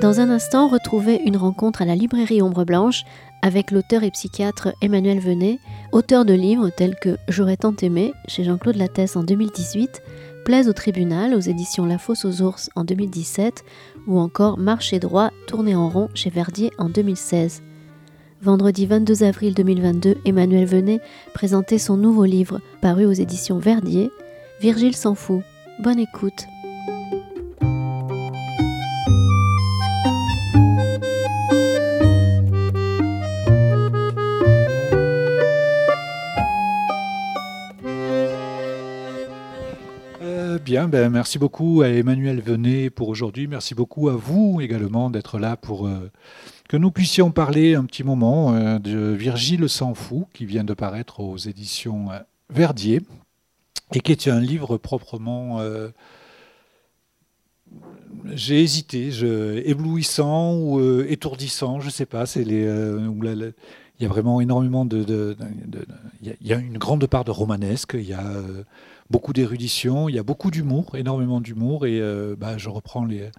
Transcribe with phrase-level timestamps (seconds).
[0.00, 3.04] Dans un instant, retrouvez une rencontre à la librairie Ombre Blanche
[3.42, 5.58] avec l'auteur et psychiatre Emmanuel Venet,
[5.92, 10.00] auteur de livres tels que J'aurais tant aimé chez Jean-Claude Lattès en 2018,
[10.46, 13.62] Plaise au tribunal aux éditions La Fosse aux ours en 2017
[14.06, 17.62] ou encore Marché droit tourné en rond chez Verdier en 2016.
[18.40, 21.00] Vendredi 22 avril 2022, Emmanuel Venet
[21.34, 24.10] présentait son nouveau livre paru aux éditions Verdier,
[24.62, 25.42] Virgile s'en fout.
[25.78, 26.46] Bonne écoute.
[40.70, 43.48] Ben, merci beaucoup à Emmanuel Venet pour aujourd'hui.
[43.48, 46.12] Merci beaucoup à vous également d'être là pour euh,
[46.68, 50.72] que nous puissions parler un petit moment euh, de Virgile s'en fout, qui vient de
[50.72, 53.02] paraître aux éditions euh, Verdier,
[53.94, 55.60] et qui est un livre proprement...
[58.32, 59.10] j'ai hésité,
[59.68, 62.24] éblouissant ou étourdissant, je ne sais pas.
[62.36, 65.36] Il y a vraiment énormément de,
[66.22, 67.94] il y, a une grande part de romanesque.
[67.94, 68.24] Il y a
[69.10, 73.30] beaucoup d'érudition, il y a beaucoup d'humour, énormément d'humour, et euh, bah, je reprends les,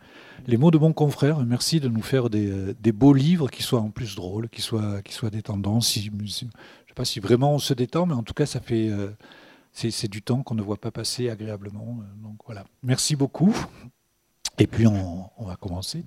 [0.46, 1.40] les mots de mon confrère.
[1.46, 4.62] Merci de nous faire des, euh, des beaux livres qui soient en plus drôles, qui
[4.62, 5.80] soient, qui soient détendants.
[5.80, 6.48] Si, je ne sais
[6.94, 9.12] pas si vraiment on se détend, mais en tout cas, ça fait, euh,
[9.72, 12.00] c'est du temps qu'on ne voit pas passer agréablement.
[12.22, 13.56] Donc voilà, merci beaucoup.
[14.58, 16.04] Et puis on, on va commencer.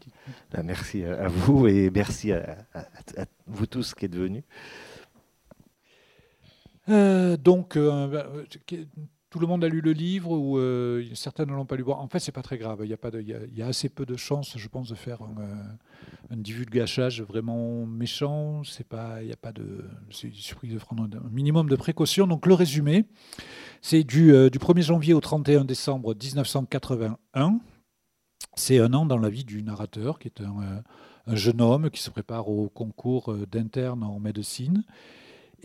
[0.52, 2.66] Ben, merci à vous et merci à,
[3.46, 4.44] vous tous qui êtes venus.
[6.86, 8.26] donc, bah,
[9.34, 11.82] tout le monde a lu le livre ou euh, certains ne l'ont pas lu.
[11.88, 12.82] en fait, c'est pas très grave.
[12.84, 14.94] Il y, a pas de, il, y a, assez peu de chances, je pense, de
[14.94, 18.62] faire un, euh, divulgachage vraiment méchant.
[18.62, 22.28] C'est pas, il a pas de, c'est surprise de prendre un minimum de précautions.
[22.28, 23.06] Donc le résumé,
[23.82, 27.58] c'est du, euh, du 1er janvier au 31 décembre 1981.
[28.54, 30.84] C'est un an dans la vie du narrateur, qui est un,
[31.26, 34.84] un jeune homme qui se prépare au concours d'interne en médecine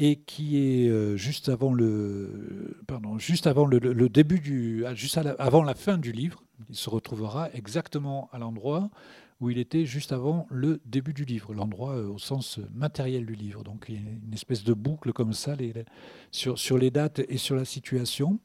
[0.01, 5.17] et qui est euh, juste avant le, pardon, juste avant le, début du, ah, juste
[5.17, 6.41] avant la fin du livre.
[6.69, 8.89] Il se retrouvera exactement à l'endroit
[9.41, 13.35] où il était juste avant le début du livre, l'endroit euh, au sens matériel du
[13.35, 13.63] livre.
[13.63, 15.57] Donc il y a une espèce de boucle comme ça
[16.31, 18.39] sur, sur les dates et sur la situation.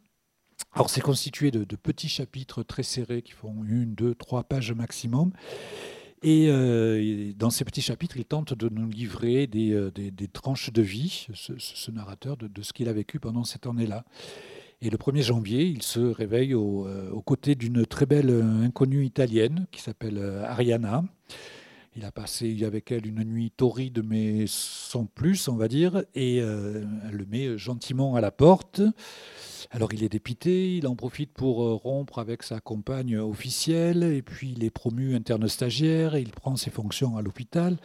[0.72, 4.72] Alors c'est constitué de, de, petits chapitres très serrés qui font une, deux, trois pages
[4.72, 5.32] maximum.
[6.26, 9.90] Et euh, dans ces petits chapitres, il tente de nous livrer des, euh,
[10.32, 14.06] tranches de vie, ce, narrateur, de, ce qu'il a vécu pendant cette année-là.
[14.80, 18.30] Et le 1er janvier, il se réveille euh, aux côtés d'une très belle
[18.62, 21.04] inconnue italienne qui s'appelle Ariana.
[21.96, 26.38] Il a passé avec elle une nuit torride, mais sans plus, on va dire, et
[26.38, 28.82] elle le met gentiment à la porte.
[29.70, 34.22] Alors il est dépité, il en profite pour euh, rompre avec sa compagne officielle, et
[34.22, 37.76] puis il est promu interne stagiaire, et il prend ses fonctions à l'hôpital,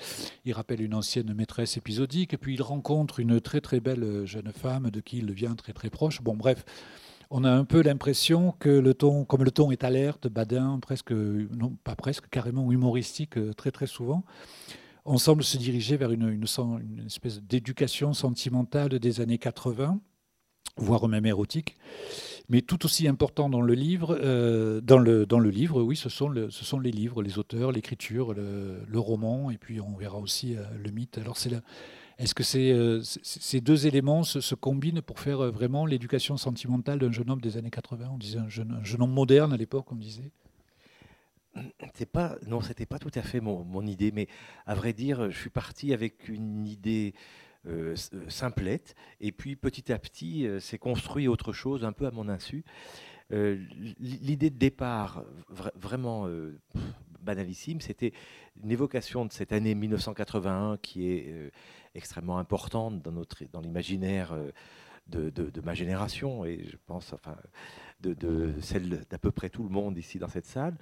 [0.45, 4.51] il rappelle une ancienne maîtresse épisodique, et puis il rencontre une très très belle jeune
[4.51, 6.21] femme de qui il devient très très proche.
[6.21, 6.63] Bon bref,
[7.29, 11.11] on a un peu l'impression que le ton, comme le ton est alerte, badin, presque,
[11.11, 14.23] non pas presque, carrément humoristique euh, très très souvent,
[15.05, 16.43] on semble se diriger vers une,
[17.05, 19.99] espèce d'éducation sentimentale des années 80
[20.77, 21.75] voire même érotique.
[22.47, 26.09] Mais tout aussi important dans le livre, euh, dans, le, dans le livre, oui, ce
[26.09, 30.55] sont, ce sont les livres, les auteurs, l'écriture, le, roman, et puis on verra aussi
[30.55, 31.17] euh, le mythe.
[31.17, 31.51] Alors c'est
[32.19, 37.29] est-ce que euh, ces deux éléments se, combinent pour faire vraiment l'éducation sentimentale d'un jeune
[37.31, 39.95] homme des années 80 On disait un jeune, un jeune homme moderne à l'époque, on
[39.95, 40.31] disait.
[41.95, 44.27] C'est pas, non, c'était pas tout à fait mon, idée, mais
[44.65, 47.13] à vrai dire, je suis parti avec une idée
[47.67, 48.95] euh, euh, simplette.
[49.19, 52.63] Et puis petit à petit, euh, c'est construit autre chose, un peu à mon insu.
[53.31, 55.23] L'idée de départ,
[55.75, 56.27] vraiment
[57.21, 58.11] banalissime, c'était
[58.63, 61.51] une évocation de cette année 1981 qui est
[61.95, 64.35] extrêmement importante dans, notre, dans l'imaginaire.
[65.07, 67.35] De, de, ma génération et je pense enfin
[67.99, 70.77] de, de celle d'à peu près tout le monde ici dans cette salle.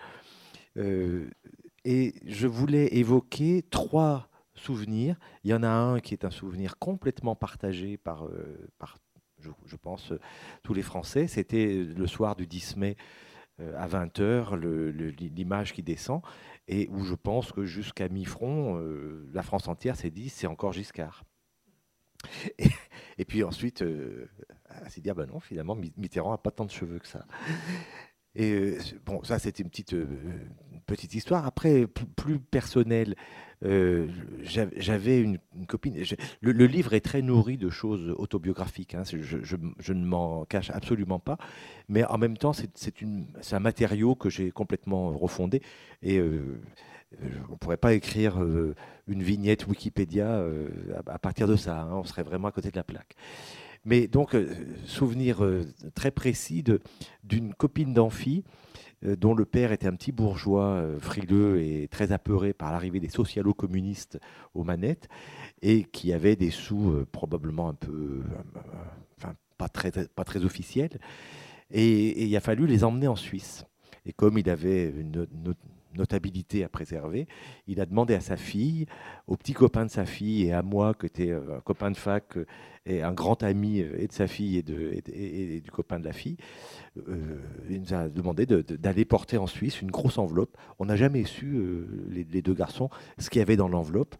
[0.75, 4.27] et je voulais évoquer trois
[4.57, 5.15] souvenirs.
[5.43, 8.97] Il y en a un qui est un souvenir complètement partagé par, euh, par
[9.39, 10.13] je, pense,
[10.63, 11.27] tous les Français.
[11.27, 13.26] C'était le soir du 10 mai euh,
[13.59, 16.21] à 20h, l'image qui descend,
[16.67, 20.73] et où je pense que jusqu'à mi-front, euh, la France entière s'est dit c'est encore
[20.73, 21.23] Giscard.
[23.19, 24.27] Et, puis ensuite, elle
[24.89, 27.25] s'est dit ah ben non, finalement, Mitterrand n'a pas tant de cheveux que ça.
[28.35, 29.95] Et bon, ça c'était une petite,
[30.85, 31.45] petite histoire.
[31.45, 33.15] Après, plus personnelle,
[33.65, 34.07] euh,
[34.43, 35.95] j'avais une, copine.
[36.41, 38.95] Le, livre est très nourri de choses autobiographiques.
[38.95, 41.37] Hein, je, ne m'en cache absolument pas.
[41.89, 45.61] Mais en même temps, c'est un matériau que j'ai complètement refondé.
[46.03, 46.59] Et euh,
[47.49, 48.75] on ne pourrait pas écrire euh,
[49.07, 50.43] une vignette Wikipédia
[51.07, 51.81] à, partir de ça.
[51.81, 53.15] Hein, on serait vraiment à côté de la plaque.
[53.85, 54.35] Mais donc,
[54.85, 55.39] souvenir
[55.95, 56.61] très précis
[57.23, 58.51] d'une copine d'amphi euh,
[59.03, 63.09] dont le père était un petit bourgeois euh, frileux et très apeuré par l'arrivée des
[63.09, 64.19] socialo-communistes
[64.53, 65.07] aux manettes,
[65.61, 68.23] et qui avait des sous euh, probablement un peu,
[69.17, 70.99] enfin, pas très, pas très officiels.
[71.71, 73.65] Et, il a fallu les emmener en Suisse.
[74.05, 75.27] Et comme il avait une,
[75.95, 77.27] notabilité à préserver,
[77.65, 78.85] il a demandé à sa fille,
[79.25, 82.37] au petit copain de sa fille et à moi, qui était un copain de fac
[82.85, 86.13] et un grand ami et de sa fille et, de, et du copain de la
[86.13, 86.86] fille, euh,
[87.69, 90.57] il nous a demandé d'aller porter en Suisse une grosse enveloppe.
[90.79, 94.15] On n'a jamais su, euh, les, deux garçons, ce qu'il y avait dans l'enveloppe.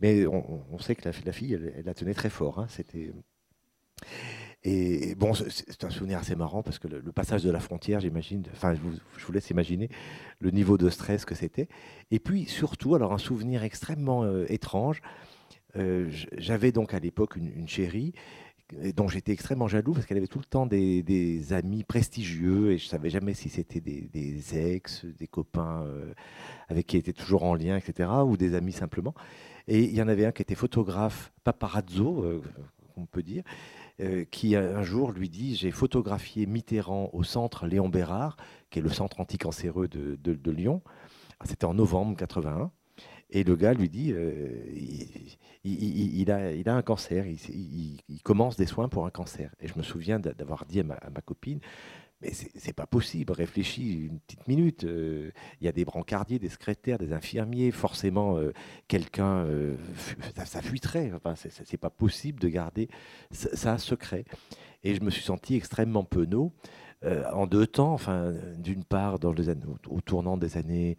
[0.00, 2.58] Mais on, sait que la, fille, elle, la tenait très fort.
[2.58, 2.66] Hein.
[2.68, 3.12] C'était.
[4.66, 8.44] Et bon, c'est un souvenir assez marrant parce que le, passage de la frontière, j'imagine,
[8.52, 9.90] enfin, je vous, laisse imaginer
[10.40, 11.68] le niveau de stress que c'était.
[12.10, 15.02] Et puis surtout, alors un souvenir extrêmement euh, étrange.
[16.38, 18.14] J'avais donc à l'époque une, chérie
[18.96, 22.86] dont j'étais extrêmement jaloux parce qu'elle avait tout le temps des, amis prestigieux et je
[22.86, 26.12] savais jamais si c'était des, ex, des copains euh,
[26.68, 29.14] avec qui elle était toujours en lien, etc., ou des amis simplement.
[29.68, 32.42] Et il y en avait un qui était photographe, paparazzo, euh,
[32.96, 33.44] on peut dire,
[34.00, 38.36] euh, qui un jour lui dit J'ai photographié Mitterrand au centre Léon Bérard,
[38.70, 40.82] qui est le centre anticancéreux de, de Lyon.
[41.40, 42.70] Ah, c'était en novembre 81.
[43.30, 44.48] Et le gars lui dit, euh,
[45.64, 49.50] il, a, un cancer, il, commence des soins pour un cancer.
[49.60, 51.60] Et je me souviens d'avoir dit à ma, copine,
[52.20, 54.84] mais c'est pas possible, réfléchis une petite minute.
[54.84, 55.30] Euh,
[55.60, 58.52] il y a des brancardiers, des secrétaires, des infirmiers, forcément euh,
[58.88, 59.46] quelqu'un,
[60.44, 61.12] ça, fuiterait.
[61.14, 62.88] Enfin, c'est pas possible de garder
[63.30, 64.24] ça, secret.
[64.84, 66.52] Et je me suis senti extrêmement penaud
[67.32, 67.92] en deux temps.
[67.92, 69.18] Enfin, d'une part,
[69.88, 70.98] au tournant des années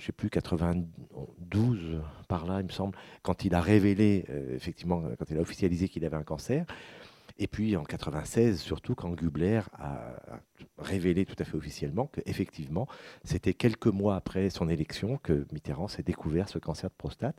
[0.00, 5.02] je sais plus, 92 par là, il me semble, quand il a révélé, euh, effectivement,
[5.18, 6.64] quand il a officialisé qu'il avait un cancer.
[7.38, 10.14] Et puis en 96, surtout quand Gubler a
[10.78, 12.86] révélé tout à fait officiellement qu'effectivement,
[13.24, 17.36] c'était quelques mois après son élection que Mitterrand s'est découvert ce cancer de prostate,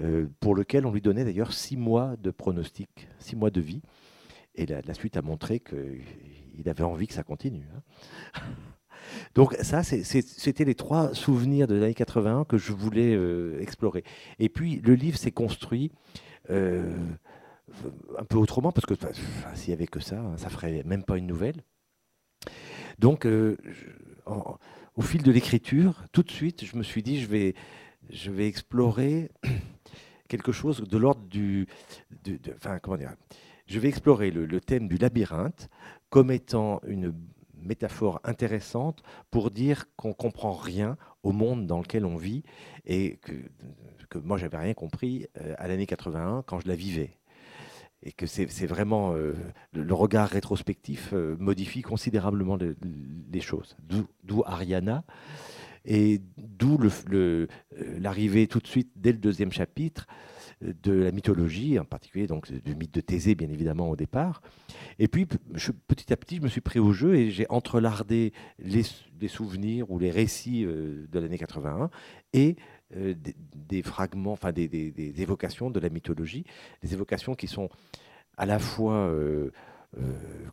[0.00, 3.82] euh, pour lequel on lui donnait d'ailleurs six mois de pronostic, six mois de vie.
[4.56, 7.66] Et la, suite a montré qu'il avait envie que ça continue.
[7.74, 8.40] Hein.
[9.34, 14.04] Donc ça, c'était les trois souvenirs de l'année 81 que je voulais euh, explorer.
[14.38, 15.90] Et puis le livre s'est construit
[16.50, 16.94] euh,
[18.16, 18.94] un peu autrement, parce que
[19.54, 21.62] s'il n'y avait que ça, ça ferait même pas une nouvelle.
[23.00, 23.56] Donc euh,
[24.94, 27.54] au fil de l'écriture, tout de suite, je me suis dit, je vais,
[28.10, 29.32] je vais explorer
[30.28, 31.66] quelque chose de l'ordre du...
[32.56, 33.14] enfin, comment dire
[33.66, 35.68] je vais explorer le, thème du labyrinthe
[36.10, 37.14] comme étant une
[37.64, 42.42] métaphore intéressante pour dire qu'on comprend rien au monde dans lequel on vit
[42.84, 43.32] et que,
[44.10, 47.18] que moi j'avais rien compris euh, à l'année 81 quand je la vivais
[48.04, 49.32] et que c'est vraiment euh,
[49.72, 53.76] le regard rétrospectif euh, modifie considérablement les choses.
[54.22, 55.04] D'où Ariana
[55.86, 56.78] et d'où
[57.98, 60.06] l'arrivée tout de suite dès le deuxième chapitre
[60.60, 64.42] de la mythologie, en particulier donc du mythe de Thésée, bien évidemment, au départ.
[64.98, 68.82] Et puis, petit à petit, je me suis pris au jeu et j'ai entrelardé les,
[69.28, 71.88] souvenirs ou les récits euh, de l'année 81
[72.34, 72.56] et
[72.96, 73.14] euh,
[73.54, 76.44] des, fragments, enfin des, évocations de la mythologie,
[76.82, 77.70] des évocations qui sont
[78.36, 79.50] à la fois euh,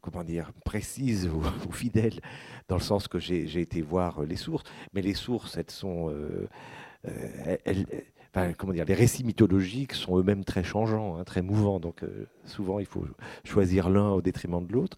[0.02, 1.30] comment dire, précises
[1.68, 2.22] ou, fidèles,
[2.68, 6.14] dans le sens que j'ai été voir les sources, mais les sources, elles sont,
[8.58, 11.80] comment dire, les récits mythologiques sont eux-mêmes très changeants, hein, très mouvants.
[11.80, 13.06] Donc euh, souvent, il faut
[13.44, 14.98] choisir l'un au détriment de l'autre.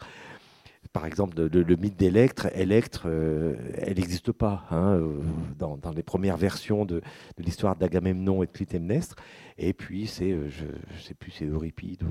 [0.91, 5.21] Par exemple, le, mythe d'Electre, Electre, euh, elle n'existe pas hein, euh,
[5.57, 7.01] dans, les premières versions de,
[7.39, 9.15] l'histoire d'Agamemnon et de Clytemnestre.
[9.57, 12.03] Et puis, c'est, je ne sais plus, c'est Euripide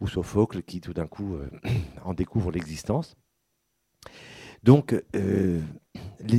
[0.00, 1.36] ou, Sophocle qui, tout d'un coup,
[2.04, 3.14] en découvre l'existence.
[4.64, 5.62] Donc, les,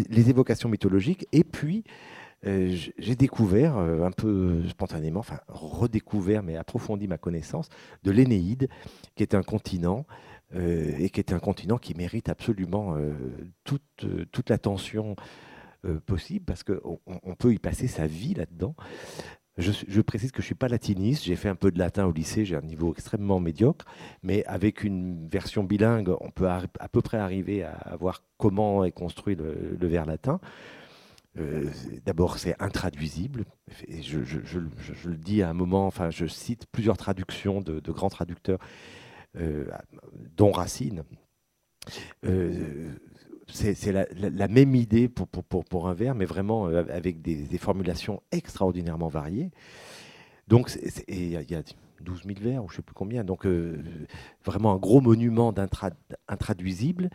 [0.10, 1.86] les, évocations mythologiques, et puis
[2.44, 7.70] j'ai découvert euh, un peu spontanément, enfin redécouvert, mais approfondi ma connaissance
[8.04, 8.70] de l'Énéide,
[9.16, 10.06] qui est un continent
[10.56, 12.96] euh, et qui est un continent qui mérite absolument
[13.64, 15.16] toute, toute l'attention
[16.06, 18.76] possible parce qu'on on peut y passer sa vie là-dedans.
[19.58, 22.12] Je, précise que je ne suis pas latiniste, j'ai fait un peu de latin au
[22.12, 23.86] lycée, j'ai un niveau extrêmement médiocre,
[24.22, 28.92] mais avec une version bilingue, on peut à, peu près arriver à voir comment est
[28.92, 30.40] construit le, le vers latin.
[32.06, 33.46] D'abord, c'est intraduisible.
[33.88, 38.60] Et je, le dis à un moment, enfin, je cite plusieurs traductions de, grands traducteurs,
[40.36, 41.04] dont Racine.
[43.48, 49.52] c'est la, même idée pour, un vers, mais vraiment avec des, formulations extraordinairement variées.
[50.48, 50.72] Donc,
[51.08, 51.64] il y a
[52.02, 53.24] 12 000 vers, ou je ne sais plus combien.
[53.24, 53.84] Donc, euh,
[54.46, 55.54] vraiment un gros monument
[56.28, 57.10] intraduisible.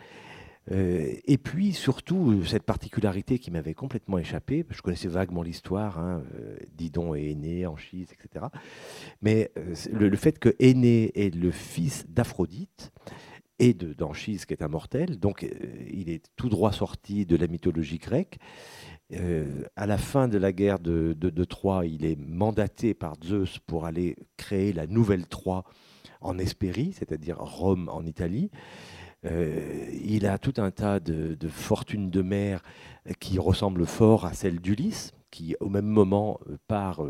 [0.71, 6.23] Euh, et puis, surtout, cette particularité qui m'avait complètement échappé, je connaissais vaguement l'histoire, hein,
[6.35, 8.47] euh, Didon et Aîné, Anchise, etc.
[9.23, 9.51] Mais
[9.91, 12.93] le, fait que Aîné est le fils d'Aphrodite,
[13.59, 15.21] et d'Anchise, qui est un mortel.
[15.21, 15.47] Donc,
[15.89, 18.39] il est tout droit sorti de la mythologie grecque.
[19.15, 23.85] Euh, à la fin de la guerre de, Troie, il est mandaté par Zeus pour
[23.85, 25.65] aller créer la nouvelle Troie
[26.21, 28.51] en Hespérie, c'est-à-dire Rome en Italie.
[29.25, 32.63] Euh, il a tout un tas de, fortunes de mer
[33.21, 37.03] qui ressemblent fort à celles d'Ulysse, qui au même moment euh, part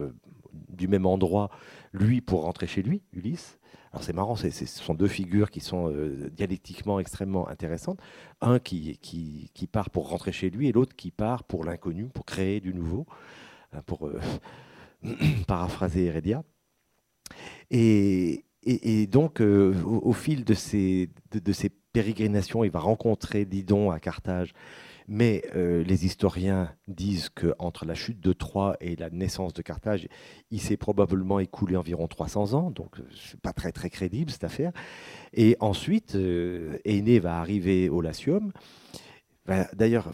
[0.68, 1.50] du même endroit,
[1.92, 3.58] lui, pour rentrer chez lui, Ulysse.
[3.92, 8.00] Alors c'est marrant, ce sont deux figures qui sont euh, dialectiquement extrêmement intéressantes.
[8.40, 12.24] Un qui, qui, part pour rentrer chez lui et l'autre qui part pour l'inconnu, pour
[12.24, 13.06] créer du nouveau,
[13.72, 14.18] hein, pour euh,
[15.46, 16.42] paraphraser Heredia.
[17.70, 23.90] Et, et, donc, euh, au, fil de ces, de ces pérégrinations, il va rencontrer Didon
[23.90, 24.52] à Carthage
[25.08, 30.08] mais euh, les historiens disent qu'entre la chute de Troie et la naissance de Carthage,
[30.50, 34.44] il s'est probablement écoulé environ 300 ans, donc euh, c'est pas très très crédible cette
[34.44, 34.72] affaire.
[35.32, 36.78] Et ensuite, euh,
[37.20, 38.52] va arriver au Latium.
[39.74, 40.10] D'ailleurs,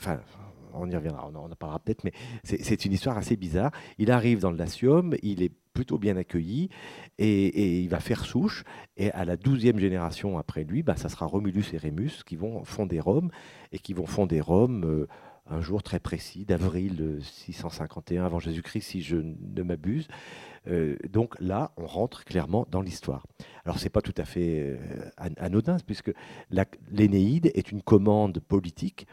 [0.72, 3.70] on y reviendra, on en parlera peut-être, mais c'est une histoire assez bizarre.
[3.98, 6.70] Il arrive dans le Latium, il est plutôt bien accueilli
[7.18, 8.64] et, il va faire souche.
[8.96, 12.64] Et à la douzième génération après lui, bah, ça sera Romulus et Rémus qui vont
[12.64, 13.30] fonder Rome
[13.70, 15.06] et qui vont fonder Rome euh,
[15.46, 20.08] un jour très précis d'avril 651 avant Jésus-Christ, si je ne m'abuse.
[20.66, 23.24] Euh, donc là, on rentre clairement dans l'histoire.
[23.64, 26.12] Alors c'est pas tout à fait euh, anodin, puisque
[26.90, 29.06] l'Énéide est une commande politique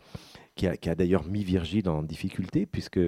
[0.55, 2.99] qui a, d'ailleurs mis Virgile en difficulté, puisque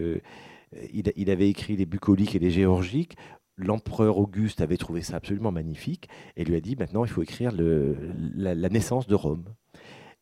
[0.94, 3.16] il, avait écrit les bucoliques et les géorgiques
[3.58, 7.52] l'empereur Auguste avait trouvé ça absolument magnifique et lui a dit maintenant il faut écrire
[7.52, 9.46] la, naissance de Rome.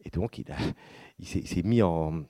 [0.04, 2.25] Et donc il, s'est mis en,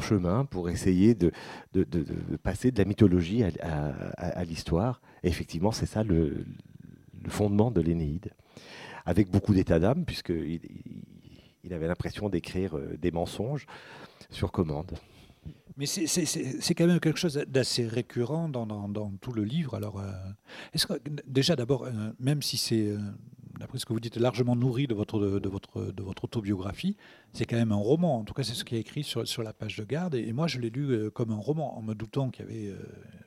[0.00, 1.30] chemin pour essayer de,
[1.72, 5.00] de, passer de la mythologie à, l'histoire.
[5.22, 6.46] Et effectivement, c'est ça le,
[7.28, 8.32] fondement de l'Énéide,
[9.06, 10.60] avec beaucoup d'état d'âme, puisqu'il
[11.64, 13.66] il avait l'impression d'écrire euh, des mensonges
[14.28, 14.92] sur commande.
[15.76, 19.74] Mais c'est quand même quelque chose d'assez récurrent dans, dans, tout le livre.
[19.74, 20.12] Alors, euh,
[20.72, 20.94] est-ce que
[21.26, 22.98] déjà d'abord, euh, même si c'est, euh,
[23.58, 26.96] d'après ce que vous dites, largement nourri de votre, de, votre, de votre autobiographie,
[27.34, 28.18] c'est quand même un roman.
[28.18, 30.14] En tout cas, c'est ce qui est écrit sur, sur la page de garde.
[30.14, 32.74] Et, moi, je l'ai lu comme un roman, en me doutant qu'il y avait,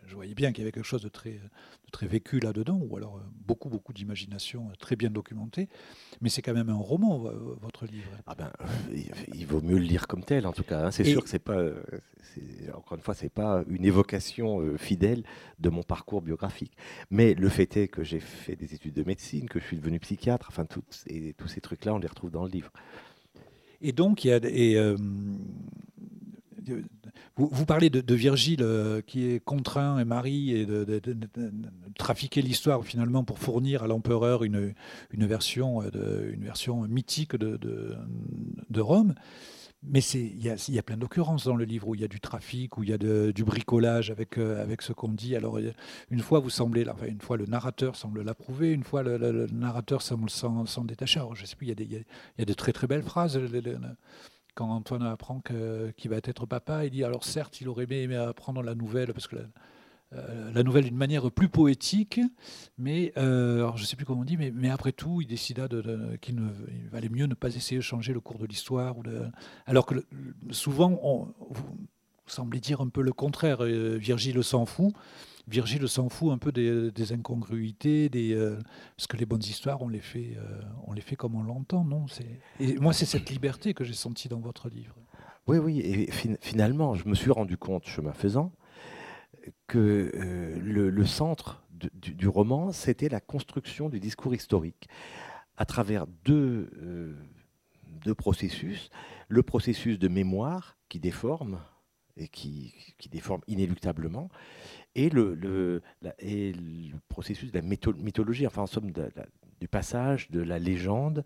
[0.08, 2.98] je voyais bien qu'il y avait quelque chose de très, de très vécu là-dedans, ou
[2.98, 5.70] alors beaucoup, beaucoup d'imagination très bien documentée.
[6.22, 7.20] Mais c'est quand même un roman,
[7.62, 8.10] votre livre.
[8.26, 8.52] Ah ben,
[9.34, 10.88] il vaut mieux le lire comme tel, en tout cas.
[10.88, 10.92] Hein.
[10.92, 11.62] C'est sûr que c'est pas
[12.76, 15.24] encore une fois, ce n'est pas une évocation euh, fidèle
[15.60, 16.74] de mon parcours biographique.
[17.10, 20.00] Mais le fait est que j'ai fait des études de médecine, que je suis devenu
[20.00, 20.66] psychiatre, enfin,
[21.08, 22.72] et tous ces trucs-là, on les retrouve dans le livre.
[23.82, 24.40] Et donc, il y a.
[24.44, 24.98] Euh,
[27.36, 31.00] vous, parlez de, Virgile euh, qui est contraint et mari et de,
[31.98, 34.74] trafiquer l'histoire finalement pour fournir à l'empereur une,
[35.12, 39.14] une, version, une version mythique de Rome.
[39.90, 42.78] Mais il y a, plein d'occurrences dans le livre où il y a du trafic,
[42.78, 45.36] où il y a du bricolage avec, euh, avec ce qu'on dit.
[45.36, 45.60] Alors,
[46.10, 50.02] une fois, vous semblez, enfin, une fois, le narrateur semble l'approuver, une fois, le, narrateur
[50.02, 51.20] semble s'en détacher.
[51.20, 53.40] Alors, je il y, a des, y a, de très très belles phrases.
[54.56, 58.64] Quand Antoine apprend qu'il va être papa, il dit alors certes, il aurait aimé apprendre
[58.64, 59.36] la nouvelle parce que
[60.14, 62.22] euh, la nouvelle d'une manière plus poétique,
[62.78, 65.68] mais euh, je ne sais plus comment on dit, mais, après tout, il décida
[66.22, 66.42] qu'il
[66.90, 68.96] valait mieux ne pas essayer de changer le cours de l'histoire.
[69.66, 69.96] Alors que
[70.52, 71.66] souvent, on, vous
[72.26, 73.64] semblez dire un peu le contraire.
[73.64, 74.94] Euh, Virgile s'en fout.
[75.50, 78.36] Virgile s'en fout un peu des, incongruités, des,
[78.98, 80.38] parce que les bonnes histoires, on les fait,
[80.86, 82.06] on les fait comme on l'entend, non?
[82.60, 84.94] Et moi, c'est cette liberté que j'ai sentie dans votre livre.
[85.48, 86.12] Oui, oui, et
[86.42, 88.52] finalement, je me suis rendu compte, chemin faisant,
[89.68, 94.88] que euh, le, centre du, roman, c'était la construction du discours historique
[95.58, 97.16] à travers deux, euh,
[98.04, 98.90] deux, processus.
[99.28, 101.60] Le processus de mémoire qui déforme
[102.16, 104.30] et qui, qui déforme inéluctablement,
[104.96, 105.82] et le,
[106.18, 111.24] et le processus de la mythologie, enfin en somme du passage de la légende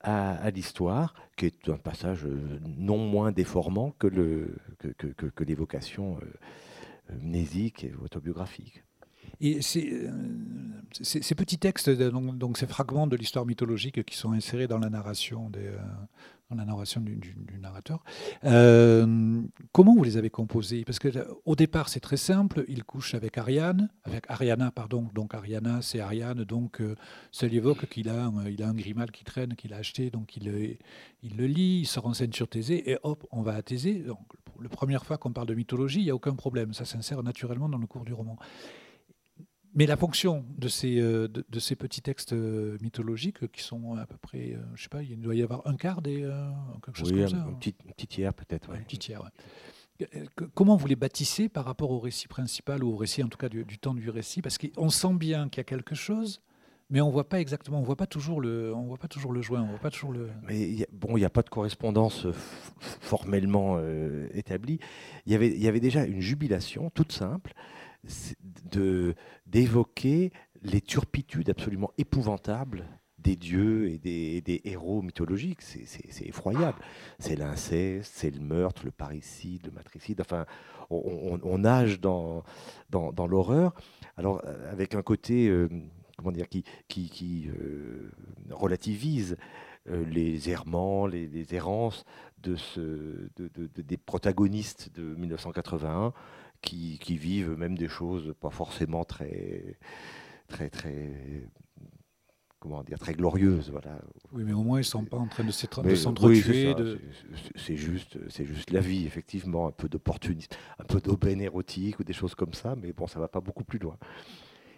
[0.00, 6.18] à, l'histoire, qui est un passage non moins déformant que, le, que, que, l'évocation
[7.20, 8.82] mnésique et autobiographique.
[9.40, 10.08] Et ces,
[10.92, 14.90] ces, petits textes, donc, donc, ces fragments de l'histoire mythologique qui sont insérés dans la
[14.90, 15.70] narration des,
[16.50, 18.04] dans la narration du, narrateur.
[18.44, 19.40] Euh,
[19.72, 20.84] comment vous les avez composés?
[20.84, 21.08] Parce que
[21.44, 22.64] au départ, c'est très simple.
[22.68, 25.08] Il couche avec Ariane, avec Ariana, pardon.
[25.14, 26.44] Donc Ariana, c'est Ariane.
[26.44, 26.94] Donc euh,
[27.32, 30.10] ça lui évoque qu'il a, un, il a un grimal qui traîne, qu'il a acheté.
[30.10, 30.78] Donc il,
[31.22, 34.00] il le lit, il se renseigne sur Thésée et hop, on va à Thésée.
[34.00, 34.20] Donc
[34.60, 36.74] la première fois qu'on parle de mythologie, il n'y a aucun problème.
[36.74, 38.36] Ça s'insère naturellement dans le cours du roman.
[39.74, 44.06] Mais la fonction de ces, euh, de, ces petits textes euh, mythologiques qui sont à
[44.06, 46.28] peu près, euh, je sais pas, il doit y avoir un quart des.
[46.84, 47.36] quelque chose comme ça.
[47.36, 48.70] Un, petit, petit, tiers peut-être.
[48.70, 49.22] Un petit tiers,
[50.54, 53.48] Comment vous les bâtissez par rapport au récit principal ou au récit en tout cas
[53.48, 54.42] du, temps du récit?
[54.42, 56.40] Parce qu'on sent bien qu'il y a quelque chose,
[56.90, 59.40] mais on voit pas exactement, on voit pas toujours le, on voit pas toujours le
[59.40, 60.30] joint, on voit pas toujours le.
[60.48, 62.26] Mais bon, il n'y a pas de correspondance
[63.00, 63.80] formellement
[64.32, 64.78] établie.
[65.26, 67.54] Il y avait, il y avait déjà une jubilation toute simple
[69.46, 70.32] d'évoquer
[70.62, 72.86] les turpitudes absolument épouvantables
[73.24, 75.62] des dieux et des, héros mythologiques.
[75.62, 76.78] C'est effroyable.
[77.18, 80.20] C'est l'inceste, c'est le meurtre, le parricide, le matricide.
[80.20, 80.44] Enfin,
[80.90, 82.44] on, nage dans,
[82.90, 83.74] dans, l'horreur.
[84.16, 85.68] Alors, euh, avec un côté, euh,
[86.18, 88.10] comment dire, qui, qui, euh,
[88.50, 89.36] relativise
[89.86, 92.04] les errements, les, errances
[92.42, 96.12] de ce, des protagonistes de 1981
[96.64, 99.78] qui, vivent même des choses pas forcément très,
[100.48, 101.48] très, très,
[102.58, 103.70] comment dire, très glorieuses.
[103.70, 104.00] Voilà.
[104.32, 106.74] Oui, mais au moins ils sont pas en train de s'entretuer.
[106.74, 107.00] de...
[107.56, 112.04] C'est juste, c'est juste la vie, effectivement, un peu d'opportunisme, un peu d'aubaine érotique ou
[112.04, 113.96] des choses comme ça, mais bon, ça va pas beaucoup plus loin.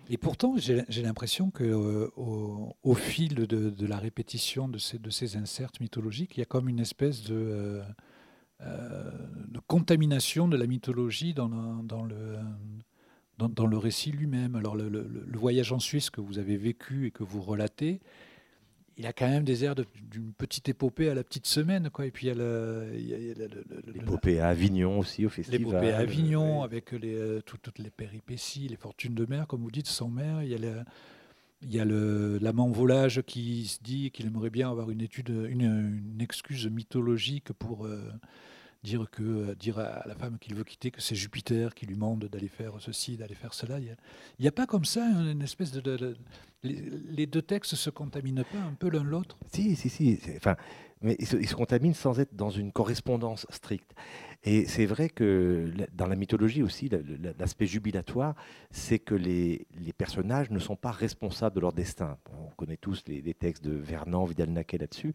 [0.08, 5.36] Et pourtant, j'ai l'impression que euh, au, fil de, la répétition de ces, de ces
[5.36, 7.82] inserts mythologiques, il y a comme une espèce de euh,
[8.60, 12.36] de contamination de la mythologie dans, le, dans le,
[13.38, 14.56] dans, le récit lui-même.
[14.56, 18.00] Alors le, voyage en Suisse que vous avez vécu et que vous relatez,
[18.98, 21.90] il a quand même des airs d'une petite épopée à la petite semaine.
[21.90, 22.06] Quoi.
[22.06, 25.60] Et puis il y a l'épopée à Avignon aussi au festival.
[25.60, 29.70] L'épopée à Avignon avec les, euh, toutes les péripéties, les fortunes de mer, comme vous
[29.70, 30.42] dites, sans mer.
[30.42, 30.84] Il y a
[31.68, 36.16] il y a l'amant volage qui se dit qu'il aimerait bien avoir une étude, une,
[36.20, 38.00] excuse mythologique pour euh,
[38.84, 42.24] dire que dire à la femme qu'il veut quitter que c'est Jupiter qui lui demande
[42.26, 43.80] d'aller faire ceci, d'aller faire cela.
[43.80, 43.96] Il
[44.38, 46.16] n'y a, pas comme ça une espèce de,
[46.62, 49.36] les, deux textes se contaminent pas un peu l'un l'autre?
[49.52, 50.18] Si, si, si.
[50.36, 50.56] Enfin,
[51.02, 53.92] mais ils se, contaminent sans être dans une correspondance stricte.
[54.48, 56.88] Et c'est vrai que dans la mythologie aussi,
[57.36, 58.36] l'aspect jubilatoire,
[58.70, 59.66] c'est que les,
[59.98, 62.16] personnages ne sont pas responsables de leur destin.
[62.32, 65.12] On connaît tous les, textes de Vernon, Vidal-Naquet là-dessus.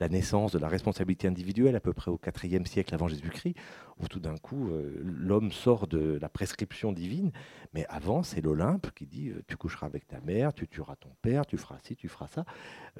[0.00, 3.56] La naissance de la responsabilité individuelle à peu près au IVe siècle avant Jésus-Christ,
[4.00, 7.32] où tout d'un coup, euh, l'homme sort de la prescription divine.
[7.72, 11.10] Mais avant, c'est l'Olympe qui dit euh, tu coucheras avec ta mère, tu tueras ton
[11.22, 12.44] père, tu feras ci, tu feras ça.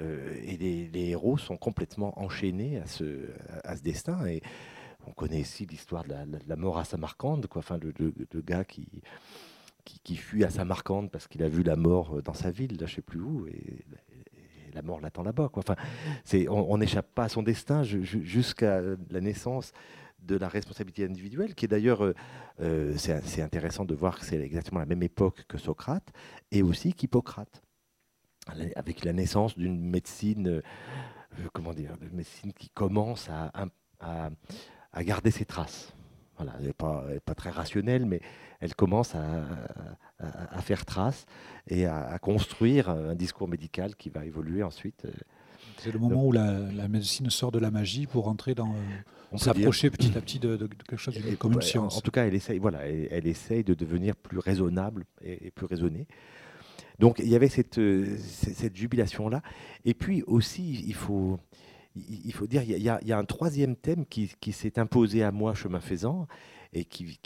[0.01, 3.29] Euh, et les, héros sont complètement enchaînés à ce,
[3.83, 4.17] destin.
[5.07, 6.15] On connaît ici l'histoire de,
[6.47, 7.59] la, mort à Samarcande, quoi.
[7.59, 7.79] Enfin,
[8.35, 8.87] gars qui,
[9.83, 12.95] qui, fuit à Samarcande parce qu'il a vu la mort dans sa ville, là, je
[12.95, 13.85] sais plus où, et,
[14.75, 15.49] la mort l'attend là-bas.
[15.49, 15.63] Quoi.
[15.65, 15.75] Enfin,
[16.49, 19.71] on n'échappe pas à son destin jusqu'à la naissance
[20.21, 22.13] de la responsabilité individuelle, qui est d'ailleurs, euh,
[22.59, 26.11] euh, c'est intéressant de voir que c'est exactement la même époque que Socrate,
[26.51, 27.61] et aussi qu'Hippocrate,
[28.75, 30.61] avec la naissance d'une médecine, euh,
[31.53, 34.29] comment dire, médecine qui commence à
[35.03, 35.93] garder ses traces.
[36.37, 38.19] Voilà, elle n'est pas, pas, très rationnelle, mais
[38.59, 39.45] elle commence à,
[40.19, 41.25] à, faire trace
[41.67, 45.07] et à, construire un discours médical qui va évoluer ensuite.
[45.77, 48.73] C'est le moment où la, la, médecine sort de la magie pour entrer dans.
[48.73, 51.97] Euh, s'approcher petit à petit de, quelque chose comme une science.
[51.97, 56.07] En, tout cas, elle essaye, voilà, elle, essaye de devenir plus raisonnable et, plus raisonnée.
[56.99, 59.41] Donc il y avait cette, euh, cette jubilation-là.
[59.83, 61.37] Et puis aussi, il faut,
[61.95, 65.79] il faut dire, il y, a, un troisième thème qui, s'est imposé à moi, chemin
[65.79, 66.27] faisant,
[66.73, 67.19] et qui,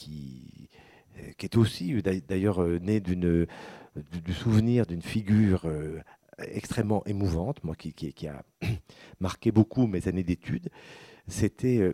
[1.37, 3.47] qui est aussi d'ailleurs euh, né d'une,
[3.95, 5.99] du souvenir d'une figure euh,
[6.37, 8.43] extrêmement émouvante, moi qui, a
[9.19, 10.69] marqué beaucoup mes années d'études.
[11.27, 11.93] C'était, euh,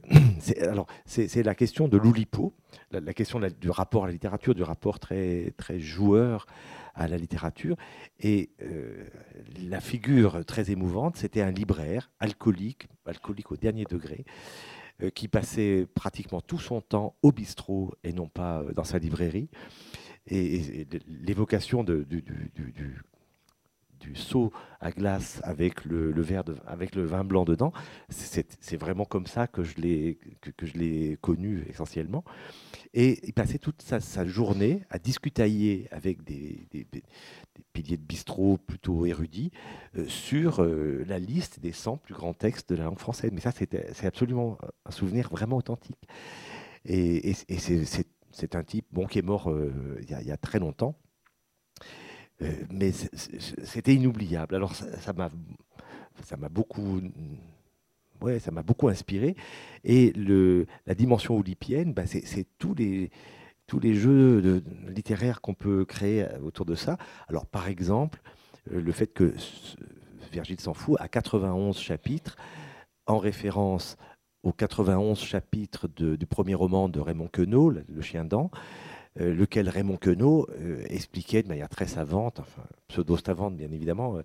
[0.62, 2.54] alors c'est, la question de l'Oulipo,
[2.92, 6.46] la, question du rapport à la littérature, du rapport très très joueur
[6.96, 7.76] à la littérature.
[8.20, 9.08] Et euh,
[9.70, 14.26] la figure très émouvante, c'était un libraire alcoolique, alcoolique au dernier degré,
[15.04, 18.98] euh, qui passait pratiquement tout son temps au bistrot et non pas euh, dans sa
[18.98, 19.50] librairie.
[20.28, 23.02] Et, l'évocation du, du
[24.14, 27.72] seau à glace avec le, verre avec le vin blanc dedans.
[28.10, 32.24] C'est vraiment comme ça que je l'ai que, je l'ai connu essentiellement.
[32.94, 36.68] Et il passait toute sa, journée à discutailler avec des,
[37.74, 39.52] piliers de bistrot plutôt érudits
[39.98, 43.32] euh, sur euh, la liste des 100 plus grands textes de la langue française.
[43.34, 46.08] Mais ça, c'est absolument un souvenir vraiment authentique.
[46.86, 47.34] Et,
[48.32, 50.96] c'est un type bon, qui est mort euh, il y, a très longtemps.
[52.72, 54.56] Mais c'était inoubliable.
[54.56, 55.30] Alors ça m'a
[56.24, 57.02] ça m'a beaucoup
[58.22, 59.36] ouais, ça m'a beaucoup inspiré.
[59.84, 63.12] Et le, la dimension oulipienne, bah, c'est tous les,
[63.68, 66.98] tous les jeux littéraires qu'on peut créer autour de ça.
[67.28, 68.22] Alors, par exemple,
[68.72, 69.34] euh, le fait que
[70.32, 72.36] Virgile s'en fout a 91 chapitres
[73.08, 73.98] en référence
[74.44, 78.48] aux 91 chapitres du premier roman de Raymond Queneau, Le Chien euh,
[79.18, 82.42] lequel Raymond Queneau euh, expliquait de manière très savante,
[82.88, 84.20] pseudo-savante bien évidemment,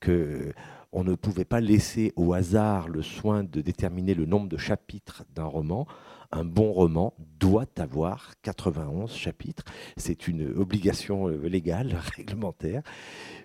[0.00, 0.52] que
[0.92, 5.24] on ne pouvait pas laisser au hasard le soin de déterminer le nombre de chapitres
[5.34, 5.86] d'un roman.
[6.32, 9.64] Un bon roman doit avoir 91 chapitres.
[9.96, 12.82] C'est une obligation euh, légale, réglementaire,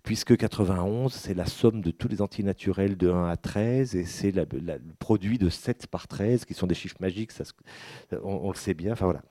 [0.04, 4.32] puisque 91, c'est la somme de tous les antinaturels de 1 à 13, et c'est
[4.32, 4.46] le
[5.00, 7.44] produit de 7 par 13, qui sont des chiffres magiques, ça,
[8.24, 8.94] on, le sait bien.
[8.94, 9.22] Enfin voilà.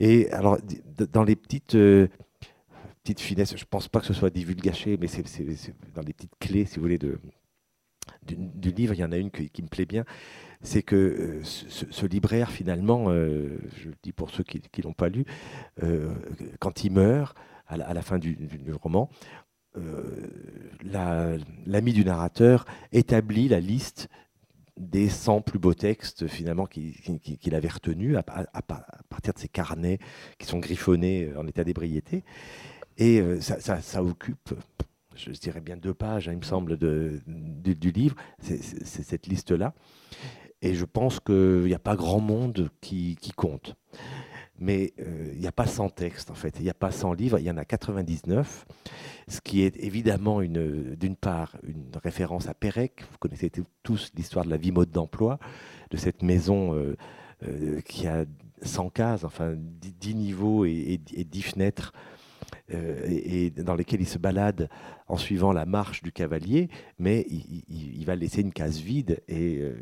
[0.00, 0.58] Et alors,
[1.12, 1.74] dans les petites...
[1.74, 2.08] Euh,
[3.02, 5.22] petites finesses, je ne pense pas que ce soit divulgaché, mais c'est
[5.94, 9.62] dans les petites clés, si vous voulez, du, livre, il y en a une qui,
[9.62, 10.06] me plaît bien,
[10.62, 14.94] c'est que euh, ce, libraire, finalement, euh, je le dis pour ceux qui ne l'ont
[14.94, 15.26] pas lu,
[16.60, 18.38] quand il meurt, à la, fin du,
[18.80, 19.10] roman,
[21.66, 24.08] l'ami du narrateur établit la liste
[24.76, 29.98] des 100 plus beaux textes finalement qu'il avait retenus à, partir de ces carnets
[30.38, 32.24] qui sont griffonnés en état d'ébriété.
[32.96, 34.54] Et ça, ça, occupe
[35.16, 39.74] je dirais bien deux pages, hein, il me semble, du, livre, c'est cette liste-là.
[40.62, 43.74] Et je pense qu'il n'y a pas grand monde qui, compte.
[44.58, 46.56] Mais euh, il n'y a pas 100 textes, en fait.
[46.58, 48.66] Il n'y a pas 100 livres, il y en a 99.
[49.26, 53.02] Ce qui est évidemment, d'une part, une référence à Pérec.
[53.10, 53.50] Vous connaissez
[53.82, 55.38] tous l'histoire de la vie mode d'emploi,
[55.90, 56.96] de cette maison euh,
[57.46, 58.24] euh, qui a
[58.62, 61.92] 100 cases, enfin 10 niveaux et, et 10 fenêtres
[62.72, 64.70] euh, et, dans lesquels il se balade
[65.06, 69.74] en suivant la marche du cavalier, mais il, va laisser une case vide et euh,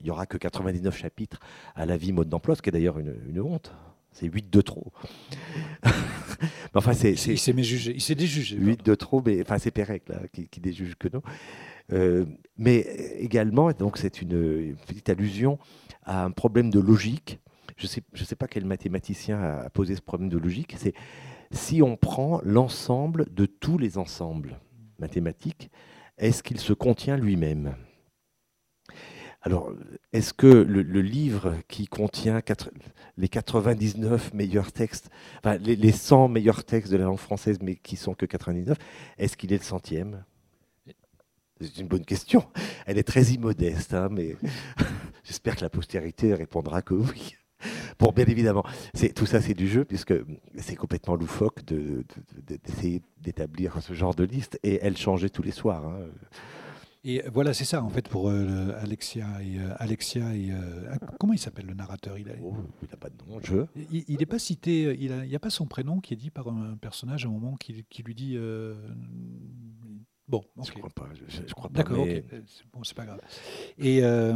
[0.00, 1.40] il n'y aura que 99 chapitres
[1.74, 3.72] à la vie mode d'emploi, ce qui est d'ailleurs une, honte.
[4.12, 4.92] C'est 8 de trop.
[6.74, 8.56] enfin, c'est, il s'est Il s'est déjugé.
[8.56, 11.22] 8 de trop, mais enfin, c'est Pérec là, qui, qui déjuge que nous.
[11.92, 12.24] Euh,
[12.56, 12.80] mais
[13.18, 15.58] également, donc c'est une, petite allusion
[16.04, 17.38] à un problème de logique.
[17.76, 20.74] Je ne sais, je sais pas quel mathématicien a posé ce problème de logique.
[20.76, 20.94] C'est
[21.50, 24.58] si on prend l'ensemble de tous les ensembles
[24.98, 25.70] mathématiques,
[26.18, 27.74] est-ce qu'il se contient lui-même?
[29.42, 29.72] Alors,
[30.12, 32.42] est-ce que le, livre qui contient
[33.16, 37.96] les 99 meilleurs textes, enfin, les, 100 meilleurs textes de la langue française, mais qui
[37.96, 38.76] sont que 99,
[39.16, 40.24] est-ce qu'il est le centième?
[41.60, 42.44] C'est une bonne question.
[42.86, 44.36] Elle est très immodeste, hein, mais
[45.24, 47.36] j'espère que la postérité répondra que oui.
[47.98, 48.64] Bon, bien évidemment,
[49.16, 50.14] tout ça c'est du jeu, puisque
[50.56, 55.86] c'est complètement loufoque d'essayer d'établir ce genre de liste, et elle changeait tous les soirs.
[55.86, 56.06] Hein.
[57.04, 61.32] Et voilà, c'est ça en fait pour euh, Alexia et euh, Alexia et euh, comment
[61.32, 62.18] il s'appelle le narrateur?
[62.18, 62.56] Il n'a oh,
[62.98, 63.38] pas de nom.
[63.40, 63.58] Je.
[63.92, 64.96] Il n'est pas cité.
[64.98, 67.56] Il n'y a, pas son prénom qui est dit par un personnage à un moment
[67.56, 68.36] qui, qui lui dit
[70.28, 71.08] Bon, je crois pas.
[71.26, 71.78] Je, crois pas.
[71.78, 72.24] D'accord, ok.
[72.72, 73.20] Bon, c'est pas grave.
[73.78, 74.34] Et euh,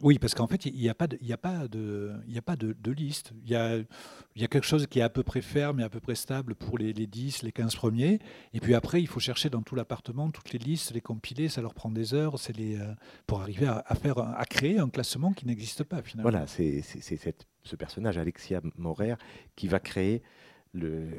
[0.00, 2.42] oui, parce qu'en fait, il n'y a pas de, il a pas de, il a
[2.42, 3.32] pas de, liste.
[3.44, 5.84] Il y a, il y a quelque chose qui est à peu près ferme et
[5.84, 8.18] à peu près stable pour les, les 10, les 15 premiers.
[8.52, 11.48] Et puis après, il faut chercher dans tout l'appartement toutes les listes, les compiler.
[11.48, 12.40] Ça leur prend des heures.
[12.40, 12.92] C'est les, euh,
[13.28, 16.30] pour arriver à, faire, à créer un classement qui n'existe pas finalement.
[16.30, 19.14] Voilà, c'est ce personnage, Alexia Morer,
[19.54, 20.22] qui va créer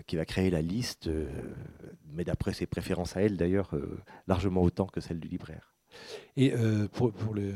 [0.07, 1.27] qui va créer la liste, euh,
[2.11, 5.73] mais d'après ses préférences à elle d'ailleurs, euh, largement autant que celle du libraire.
[6.35, 7.53] Et, euh, pour, pour le,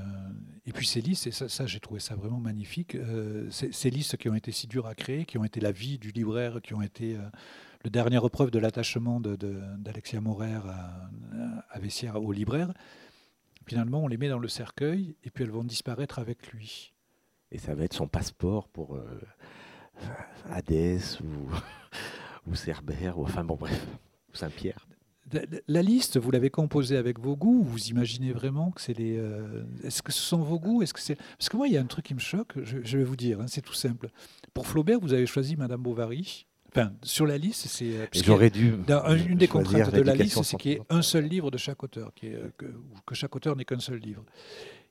[0.68, 2.96] et puis ces listes, et ça, j'ai trouvé ça vraiment magnifique,
[3.50, 6.12] ces, listes qui ont été si dures à créer, qui ont été la vie du
[6.12, 7.18] libraire, qui ont été
[7.84, 11.10] le dernier épreuve de l'attachement d'Alexia de, Morer à,
[11.72, 12.72] à Vessière au libraire,
[13.66, 16.94] finalement on les met dans le cercueil et puis elles vont disparaître avec lui.
[17.52, 19.00] Et ça va être son passeport pour
[20.52, 21.50] Hadès ou,
[22.50, 23.86] ou Cerbère, ou enfin bon bref,
[24.34, 24.88] Saint-Pierre.
[25.68, 29.18] La liste, vous l'avez composée avec vos goûts Vous imaginez vraiment que c'est les.
[29.18, 30.82] Euh, est-ce que ce sont vos goûts?
[30.82, 32.54] Est-ce que c'est Parce que moi, il y a un truc qui me choque.
[32.64, 34.10] Je, vais vous dire, hein, c'est tout simple.
[34.54, 36.46] Pour Flaubert, vous avez choisi Madame Bovary.
[36.70, 37.86] Enfin, sur la liste, c'est.
[37.86, 38.76] Et J'aurais dû.
[38.88, 41.58] dans- une des contraintes de la liste, c'est qu'il y ait un seul livre de
[41.58, 44.24] chaque auteur, qui est, euh, que, ou que chaque auteur n'ait qu'un seul livre.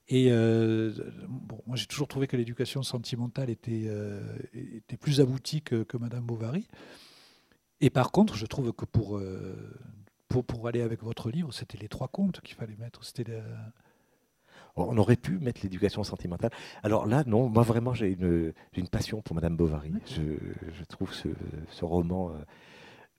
[0.09, 0.93] Et euh,
[1.29, 4.23] bon, moi, j'ai toujours trouvé que l'éducation sentimentale était, euh,
[4.55, 6.69] était plus aboutie que, que Madame Bovary.
[7.81, 9.57] Et par contre, je trouve que pour, euh,
[10.29, 13.05] pour, pour aller avec votre livre, c'était les trois contes qu'il fallait mettre.
[13.05, 13.73] C'était la-
[14.77, 16.53] On aurait pu mettre l'éducation sentimentale.
[16.85, 18.53] Alors là, non, moi vraiment, j'ai une,
[18.89, 19.93] passion pour Madame Bovary.
[20.07, 20.23] Je,
[20.73, 21.29] je trouve ce,
[21.71, 22.33] ce roman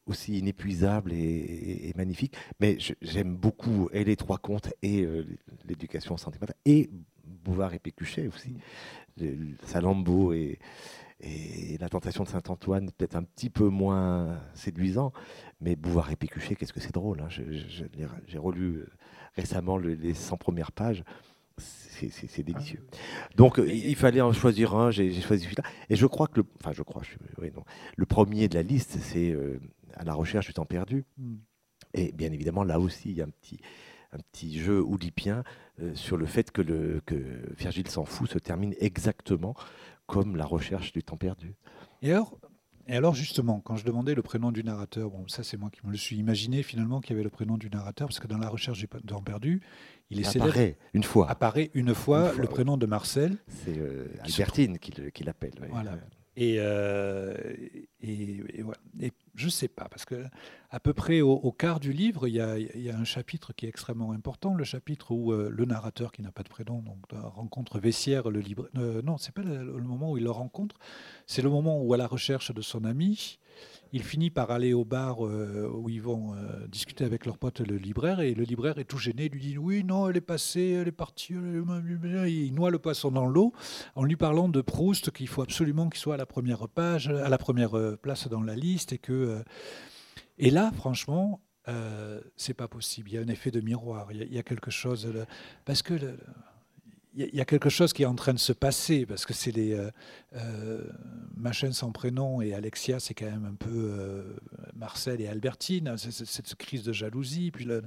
[0.08, 2.36] aussi inépuisable et, et- et magnifique.
[2.60, 5.26] Mais j'aime beaucoup et les trois contes et euh,
[5.68, 6.90] l'éducation sentimentale et
[7.44, 8.56] Bouvard et Pécuchet aussi.
[9.20, 10.60] Le- le Salammbô et,
[11.22, 15.12] et la tentation de Saint-Antoine, peut-être un petit peu moins séduisant.
[15.62, 17.22] Mais Bouvard et Pécuchet, qu'est-ce que c'est drôle.
[17.22, 17.28] hein.
[17.30, 18.88] J'ai relu euh,
[19.36, 21.04] récemment le- les 100 premières pages.
[21.60, 22.86] C'est délicieux.
[23.36, 24.92] Donc, euh, il fallait en choisir un.
[24.92, 25.64] J'ai choisi celui-là.
[25.90, 27.64] Et je crois que le, enfin, je crois, je suis- oui, non.
[27.96, 29.60] le premier de la liste, c'est euh,
[29.98, 31.06] à la recherche du temps perdu.
[31.18, 31.36] Hmm.
[31.94, 33.60] Et bien évidemment, là aussi, il y a un petit,
[34.12, 35.44] un petit jeu oudipien
[35.82, 37.16] euh, sur le fait que, le, que
[37.58, 39.56] Virgile s'en fout se termine exactement
[40.06, 41.56] comme la recherche du temps perdu.
[42.02, 42.38] Et alors,
[42.88, 45.86] et alors, justement, quand je demandais le prénom du narrateur, bon, ça c'est moi qui
[45.86, 48.38] me le suis imaginé finalement qu'il y avait le prénom du narrateur, parce que dans
[48.38, 49.62] la recherche du temps perdu,
[50.10, 51.30] il est célèbre- apparaît une fois.
[51.30, 52.54] apparaît une fois, Une fois, le oui.
[52.54, 53.38] prénom de Marcel.
[53.50, 55.52] C'est euh, Albertine qui le- qui l'appelle.
[55.62, 55.68] oui.
[55.70, 55.98] Voilà.
[56.38, 57.36] Et, euh,
[58.02, 58.42] et.
[59.02, 60.26] Et je sais pas, parce que
[60.70, 64.12] à peu près au, quart du livre, il y, a, un chapitre qui est extrêmement
[64.12, 68.30] important, le chapitre où euh, le narrateur, qui n'a pas de prénom, euh, rencontre Vessière,
[68.30, 68.70] le libraire.
[68.78, 70.78] euh, non, c'est pas le moment où il le rencontre,
[71.28, 73.40] c'est le moment où, à la recherche de son ami,
[73.94, 77.62] il finit par aller au bar euh, où ils vont euh, discuter avec leur pote
[77.62, 80.22] le libraire et le libraire est tout gêné, il lui dit oui non elle est
[80.22, 83.54] passée, elle est partie, il noie le poisson dans l'eau
[83.96, 87.30] en lui parlant de Proust qu'il faut absolument qu'il soit à la première page, à
[87.30, 89.44] la première euh, place dans la liste et que
[90.38, 91.42] et là franchement
[92.38, 93.10] c'est pas possible.
[93.10, 94.08] Il y a un effet de miroir.
[94.14, 95.14] Il y a, quelque chose
[95.66, 95.96] parce que
[97.18, 99.52] il y a- quelque chose qui est en train de se passer parce que c'est
[99.52, 99.90] les euh,
[100.36, 100.84] euh,
[101.36, 104.36] Machin sans prénom et Alexia, c'est quand même un peu euh,
[104.76, 105.96] Marcel et Albertine.
[105.98, 107.84] C'est- cette crise de jalousie, puis le,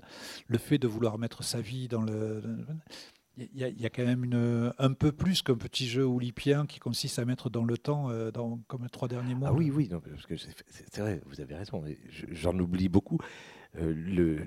[0.48, 2.42] le fait de vouloir mettre sa vie dans le.
[3.38, 6.04] Il y, a- il y a quand même une, un peu plus qu'un petit jeu
[6.04, 9.46] oulipien qui consiste à mettre dans le temps, euh, dans, comme les trois derniers mots.
[9.48, 11.82] Ah oui, oui, non, parce que c'est vrai, vous avez raison.
[12.10, 13.18] je- J'en oublie beaucoup.
[13.74, 14.44] Le, le-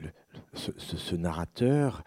[0.53, 2.03] ce, ce- ce narrateur,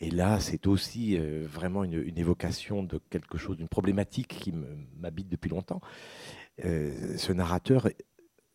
[0.00, 4.54] et là, c'est aussi euh, vraiment une, évocation de quelque chose, d'une problématique qui
[4.98, 5.80] m'habite depuis longtemps.
[6.64, 7.88] Euh, ce narrateur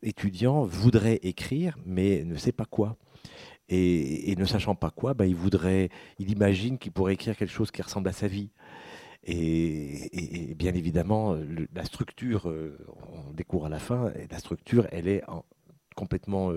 [0.02, 2.98] étudiant voudrait écrire, mais ne sait pas quoi.
[3.70, 7.72] Et, ne sachant pas quoi, ben, il voudrait, il imagine qu'il pourrait écrire quelque chose
[7.72, 8.50] qui ressemble à sa vie.
[9.24, 11.38] Et, bien évidemment,
[11.74, 12.78] la structure, euh,
[13.28, 15.46] on découvre à la fin, la structure, elle est en-
[15.96, 16.52] complètement.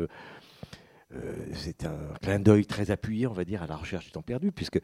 [1.55, 4.53] C'est un clin d'œil très appuyé, on va dire, à la recherche du temps perdu,
[4.53, 4.77] puisque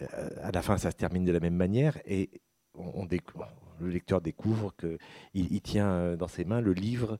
[0.00, 2.30] euh, à la fin, ça se termine de la même manière, et
[2.74, 3.48] on, on découvre-
[3.80, 4.98] le lecteur découvre qu'il
[5.34, 7.18] il tient euh, dans ses mains le livre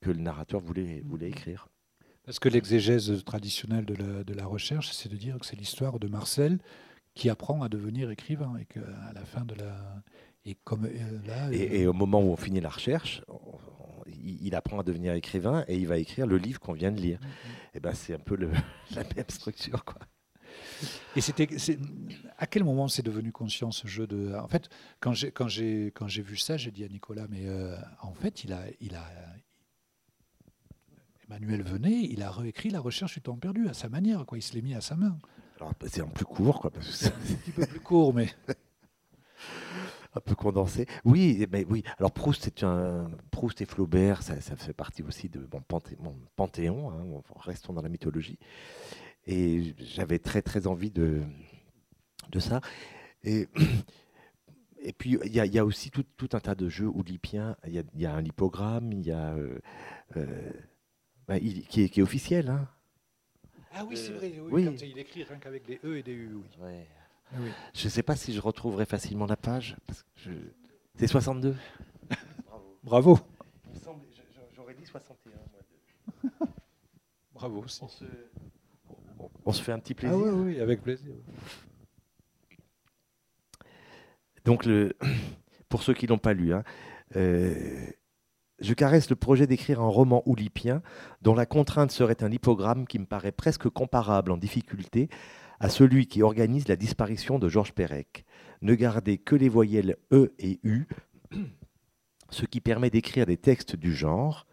[0.00, 1.68] que le narrateur voulait, voulait écrire.
[2.24, 5.98] Parce que l'exégèse traditionnelle de la, de la recherche, c'est de dire que c'est l'histoire
[5.98, 6.58] de Marcel
[7.14, 8.80] qui apprend à devenir écrivain et qu'à
[9.14, 10.02] la fin de la.
[10.44, 11.50] Et comme euh, là.
[11.52, 13.58] Et, euh, et au moment où on finit la recherche, on-
[14.06, 17.00] il, il apprend à devenir écrivain et il va écrire le livre qu'on vient de
[17.00, 17.18] lire.
[17.78, 18.50] Et ben, c'est un peu le-
[18.96, 19.84] la même structure.
[19.84, 20.00] Quoi.
[21.14, 21.46] Et c'était,
[22.36, 24.34] à quel moment c'est devenu conscient ce jeu de.
[24.34, 27.46] En fait, quand j'ai, quand j'ai, quand j'ai vu ça, j'ai dit à Nicolas, mais
[27.46, 29.04] euh, en fait, il a, il a.
[31.28, 34.38] Emmanuel Venet, il a réécrit La recherche du temps perdu à sa manière, quoi.
[34.38, 35.16] Il se l'est mis à sa main.
[35.60, 38.28] Alors, c'est en plus court, quoi, parce que c'est Un petit peu plus court, mais.
[40.18, 40.86] un peu condensé.
[41.04, 41.82] Oui, mais oui.
[41.98, 45.96] Alors Proust, c'est un Proust et Flaubert, ça, ça fait partie aussi de mon, panthé-
[46.00, 46.90] mon panthéon.
[46.90, 48.38] hein, on- restons dans la mythologie.
[49.26, 51.22] Et j'avais très très envie de
[52.30, 52.60] de ça.
[53.24, 53.48] Et
[54.80, 56.86] et puis il y, a- il y a aussi tout, tout un tas de jeux
[56.88, 57.56] oulipiens.
[57.66, 59.58] Il y a, il y a un lipogramme, il y a euh,
[60.16, 60.50] euh,
[61.26, 62.48] bah, il- qui, est, qui est officiel.
[62.48, 62.68] Hein.
[63.72, 64.32] Ah oui, c'est vrai.
[64.40, 64.64] Oui, oui.
[64.64, 66.70] Quand il écrit rien qu'avec des E et des U, oui.
[67.38, 67.50] Oui.
[67.74, 69.76] Je ne sais pas si je retrouverai facilement la page.
[69.86, 70.30] parce que je-
[70.96, 71.54] C'est 62.
[72.82, 73.18] Bravo.
[73.84, 74.04] Semble,
[74.56, 75.38] j'aurais dit 61.
[77.34, 77.82] Bravo aussi.
[77.82, 78.04] On se,
[79.18, 80.16] on- on se fait un petit plaisir.
[80.18, 81.14] Ah oui, oui, avec plaisir.
[84.44, 84.96] Donc, le,
[85.68, 86.64] pour ceux qui l'ont pas lu, hein,
[87.16, 87.54] euh,
[88.60, 90.82] je caresse le projet d'écrire un roman oulipien
[91.22, 95.08] dont la contrainte serait un lipogramme qui me paraît presque comparable en difficulté
[95.60, 98.24] à celui qui organise la disparition de Georges Perec.
[98.62, 100.86] Ne garder que les voyelles E et U,
[102.30, 104.46] ce qui permet d'écrire des textes du genre,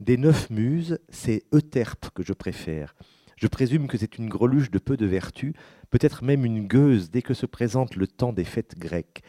[0.00, 2.94] Des neuf muses, c'est Euterpe que je préfère.
[3.36, 5.54] Je présume que c'est une greluche de peu de vertu,
[5.90, 9.22] peut-être même une gueuse dès que se présente le temps des fêtes grecques.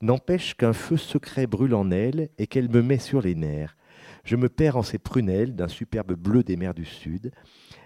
[0.00, 3.76] N'empêche qu'un feu secret brûle en elle et qu'elle me met sur les nerfs.
[4.26, 7.30] Je me perds en ses prunelles d'un superbe bleu des mers du Sud.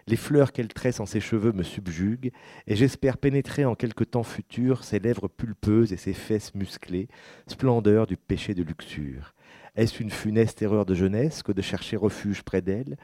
[0.07, 2.33] Les fleurs qu'elle tresse en ses cheveux me subjuguent,
[2.67, 7.09] et j'espère pénétrer en quelque temps futur ses lèvres pulpeuses et ses fesses musclées,
[7.47, 9.35] splendeur du péché de luxure.
[9.77, 12.97] Est-ce une funeste erreur de jeunesse que de chercher refuge près d'elle?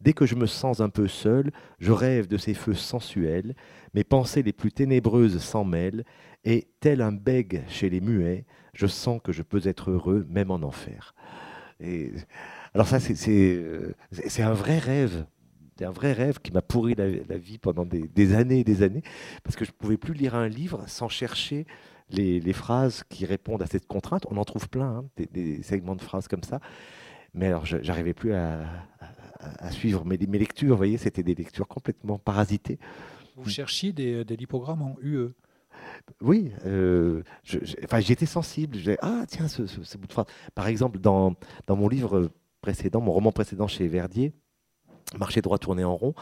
[0.00, 3.54] Dès que je me sens un peu seul, je rêve de ces feux sensuels,
[3.92, 6.04] mes pensées les plus ténébreuses s'en mêlent,
[6.44, 10.50] et, tel un bègue chez les muets, je sens que je peux être heureux même
[10.50, 11.14] en enfer.
[12.74, 15.26] Alors ça, c'est un vrai rêve.
[15.78, 19.02] C'est un vrai rêve qui m'a pourri la, vie pendant des, années et des années,
[19.44, 21.66] parce que je ne pouvais plus lire un livre sans chercher
[22.10, 24.26] les, phrases qui répondent à cette contrainte.
[24.30, 26.60] On en trouve plein, hein, des, segments de phrases comme ça.
[27.32, 28.66] Mais alors, j'arrivais plus à,
[29.38, 30.70] à, suivre mes, mes, lectures.
[30.70, 32.80] Vous voyez, c'était des lectures complètement parasitées.
[33.36, 35.30] Vous cherchiez des, des lipogrammes en UE
[36.20, 37.22] oui, euh,
[37.84, 38.78] enfin, j'étais sensible.
[39.00, 39.62] Ah, tiens, ce,
[39.96, 40.26] bout de phrase.
[40.54, 41.34] Par exemple, dans,
[41.66, 44.32] dans mon livre précédent, mon roman précédent chez Verdier,
[45.18, 46.14] Marcher droit, tourner en rond,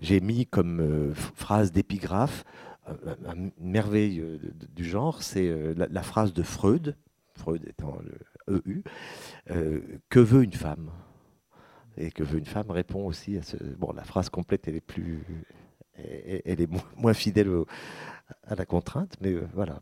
[0.00, 2.44] j'ai mis comme euh, phrase d'épigraphe
[2.88, 4.22] euh, une merveille
[4.74, 6.96] du genre, c'est la, phrase de Freud,
[7.34, 7.98] Freud étant
[8.48, 8.82] le EU,
[10.10, 10.90] que veut une femme?
[11.96, 13.56] Et que veut une femme répond aussi à ce.
[13.56, 15.24] Bon, la phrase complète, elle est plus.
[15.94, 17.48] Elle est moins fidèle
[18.44, 19.80] à la contrainte, mais euh, voilà.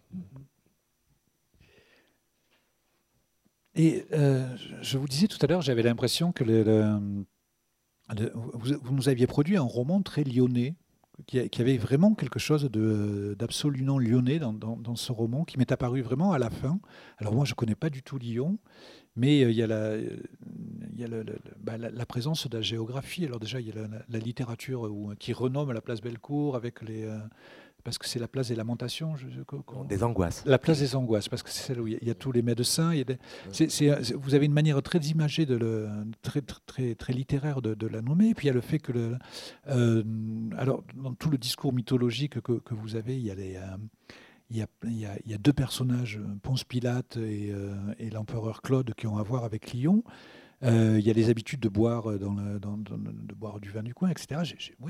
[3.74, 4.46] Et euh,
[4.82, 6.44] je vous disais tout à l'heure, j'avais l'impression que
[8.04, 10.74] vous, nous aviez produit un roman très lyonnais,
[11.26, 16.38] qui, avait vraiment quelque chose d'absolument lyonnais dans, ce roman, qui m'est apparu vraiment à
[16.38, 16.80] la fin.
[17.18, 18.58] Alors moi, je ne connais pas du tout Lyon,
[19.14, 21.08] mais euh, il y a la, il y a
[21.58, 23.24] bah, la, présence de la géographie.
[23.24, 27.04] Alors déjà, il y a la, littérature qui renomme la place Bellecour avec les...
[27.04, 27.18] Euh,
[27.84, 29.14] parce que c'est la place des lamentations.
[29.88, 30.42] des angoisses.
[30.46, 32.92] La place des angoisses, parce que c'est celle où il y, a, tous les médecins.
[34.14, 35.88] Vous avez une manière très imagée, de le,
[36.22, 38.30] très, très, très littéraire de, la nommer.
[38.30, 39.18] Et puis il y a le fait que, le,
[39.68, 40.02] euh,
[40.56, 43.58] alors dans tout le discours mythologique que, que vous avez, il y a les,
[44.52, 44.66] il
[45.26, 49.72] y, a, deux personnages, Ponce Pilate euh, et, l'empereur Claude, qui ont à voir avec
[49.72, 50.04] Lyon.
[50.64, 52.06] Euh, il y a les habitudes de boire,
[53.36, 54.42] boire du vin du coin, etc.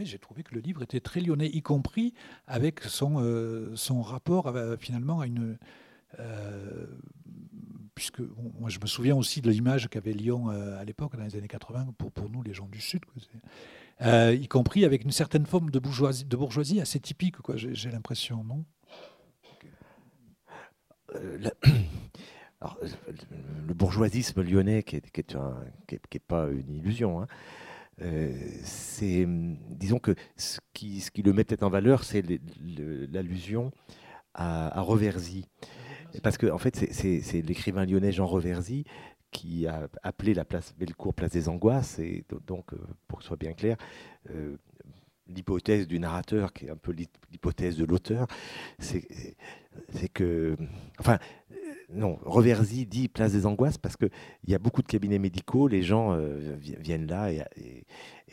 [0.02, 2.12] J'ai trouvé que le livre était très lyonnais, y compris
[2.46, 5.58] avec son, euh, rapport finalement à une.
[7.94, 8.20] puisque
[8.58, 11.94] moi je me souviens aussi de l'image qu'avait Lyon à l'époque, dans les années 80,
[11.96, 13.02] pour, nous les gens du Sud,
[14.04, 18.64] y compris avec une certaine forme de bourgeoisie assez typique, j'ai l'impression, non?
[22.82, 22.88] Euh,
[23.66, 27.26] le bourgeoisisme lyonnais, qui n'est est, pas une illusion, hein,
[28.00, 32.24] euh, c'est, disons que ce qui, qui le met peut-être en valeur, c'est
[33.12, 33.70] l'allusion
[34.34, 35.46] à, à, Reversy.
[36.22, 38.84] Parce que, en fait, c'est l'écrivain lyonnais Jean Reversy
[39.30, 41.98] qui a appelé la place Bellecour place des angoisses.
[41.98, 43.76] Et donc, euh, pour que ce soit bien clair,
[45.28, 48.26] l'hypothèse du narrateur, qui est un peu l'hypothèse de l'auteur,
[48.78, 49.06] c'est
[50.12, 50.56] que,
[50.98, 51.18] enfin,
[51.94, 54.10] non, Reversy dit place des angoisses parce qu'il
[54.46, 57.46] y a beaucoup de cabinets médicaux, les gens euh, viennent là et,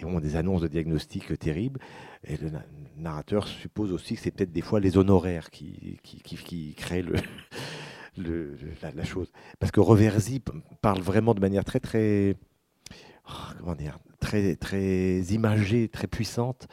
[0.04, 1.80] ont des annonces de diagnostic terribles.
[2.24, 2.52] Et le
[2.98, 6.00] narrateur suppose aussi que c'est peut-être des fois les honoraires qui,
[6.78, 7.04] créent
[8.18, 9.32] la, chose.
[9.60, 10.42] Parce que Reversy
[10.82, 12.36] parle vraiment de manière très, très.
[13.28, 16.68] Oh, comment dire très, très imagée, très puissante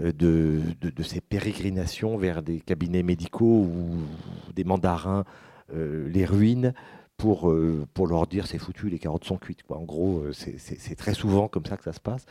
[0.00, 4.02] euh, de, de, ces pérégrinations vers des cabinets médicaux ou
[4.54, 5.24] des mandarins
[5.72, 6.74] les ruinent
[7.16, 9.62] pour, euh, pour leur dire c'est foutu, les carottes sont cuites.
[9.62, 9.78] Quoi.
[9.78, 12.26] En gros, c'est très souvent comme ça que ça se passe.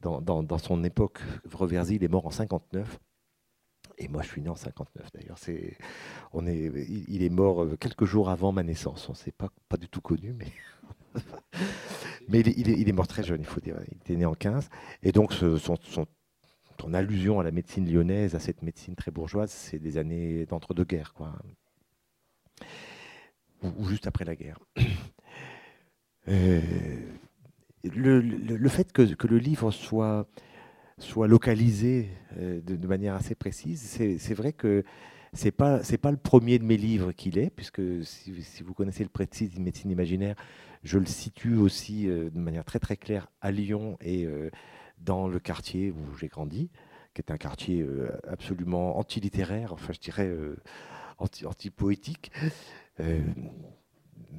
[0.00, 1.20] Dans, dans, son époque,
[1.50, 2.98] Reversy, il est mort en 59.
[3.96, 5.38] Et moi, je suis né en 59 d'ailleurs.
[5.38, 5.78] C'est,
[6.34, 6.70] on est,
[7.08, 9.08] il, est mort quelques jours avant ma naissance.
[9.08, 10.52] On ne s'est pas, pas du tout connu, mais
[12.28, 13.76] Mais il est, mort très jeune, il faut dire.
[13.90, 14.68] Il était né en 15.
[15.02, 15.76] Et donc, son,
[16.92, 21.32] allusion à la médecine lyonnaise, à cette médecine très bourgeoise, c'est des années d'entre-deux-guerres, quoi.
[23.62, 24.58] Ou, juste après la guerre.
[26.26, 26.58] Euh,
[27.84, 30.26] le, fait que, le livre soit,
[31.18, 32.08] localisé
[32.38, 34.84] euh, de, manière assez précise, c'est vrai que
[35.34, 39.10] c'est pas pas le premier de mes livres qu'il est, puisque si, vous connaissez le
[39.10, 40.34] précis médecine imaginaire,
[40.82, 44.26] je le situe aussi euh, de manière très très claire à Lyon et
[44.96, 46.70] dans le quartier où j'ai grandi,
[47.12, 47.86] qui est un quartier
[48.26, 50.34] absolument anti-littéraire, enfin je dirais
[51.18, 52.32] anti-poétique.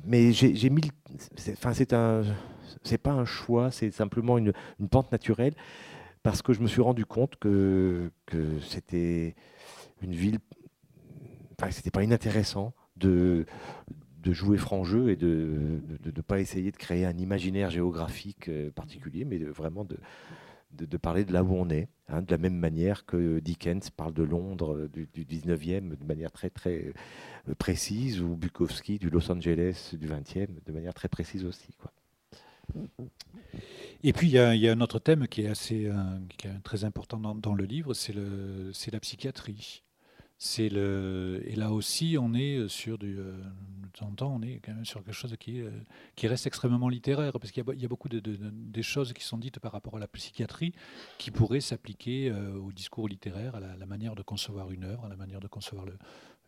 [0.05, 0.91] mais j'ai mis.
[1.51, 2.23] Enfin, c'est un.
[2.83, 5.53] C'est pas un choix, c'est simplement une, une, pente naturelle
[6.21, 9.35] parce que je me suis rendu compte que, que c'était
[10.01, 10.37] une ville.
[11.57, 13.45] Enfin, c'était pas inintéressant de,
[14.25, 18.71] de jouer franc jeu et de ne pas essayer de créer un imaginaire géographique euh,
[18.71, 19.97] particulier, mais vraiment de,
[20.75, 24.13] de, parler de là où on est, hein, de la même manière que Dickens parle
[24.13, 26.93] de Londres euh, du, 19e de manière très très
[27.49, 31.73] euh, précise, ou Bukowski du Los Angeles du 20e de manière très précise aussi.
[31.79, 31.91] Quoi.
[34.03, 35.89] Et puis il y, a un autre thème qui est assez
[36.37, 39.84] qui est très important dans, dans le livre, c'est la psychiatrie.
[40.59, 43.33] Et là aussi on est sur du euh,
[44.15, 45.71] temps on est quand même sur quelque chose qui euh,
[46.15, 49.71] qui reste extrêmement littéraire parce qu'il y, a beaucoup de, choses qui sont dites par
[49.71, 50.73] rapport à la psychiatrie
[51.17, 55.09] qui pourraient s'appliquer euh, au discours littéraire à la, manière de concevoir une œuvre à
[55.09, 55.97] la manière de concevoir le,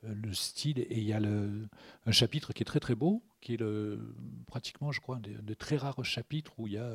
[0.04, 0.80] le style.
[0.80, 1.68] Et il y a le,
[2.06, 4.14] un chapitre qui est très très beau qui est le
[4.46, 6.94] pratiquement je crois un des, très rares chapitres où il y a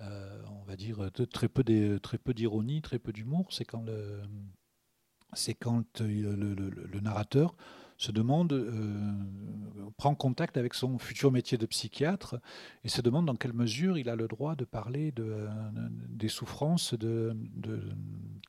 [0.00, 3.48] on va dire très peu d'ironie très peu d'humour.
[3.50, 4.22] C'est quand le
[5.34, 7.56] c'est quand euh, le, narrateur
[7.96, 9.12] se demande, euh,
[9.96, 12.36] prend contact avec son futur métier de psychiatre
[12.82, 15.48] et se demande dans quelle mesure il a le droit de parler de,
[16.08, 16.94] des souffrances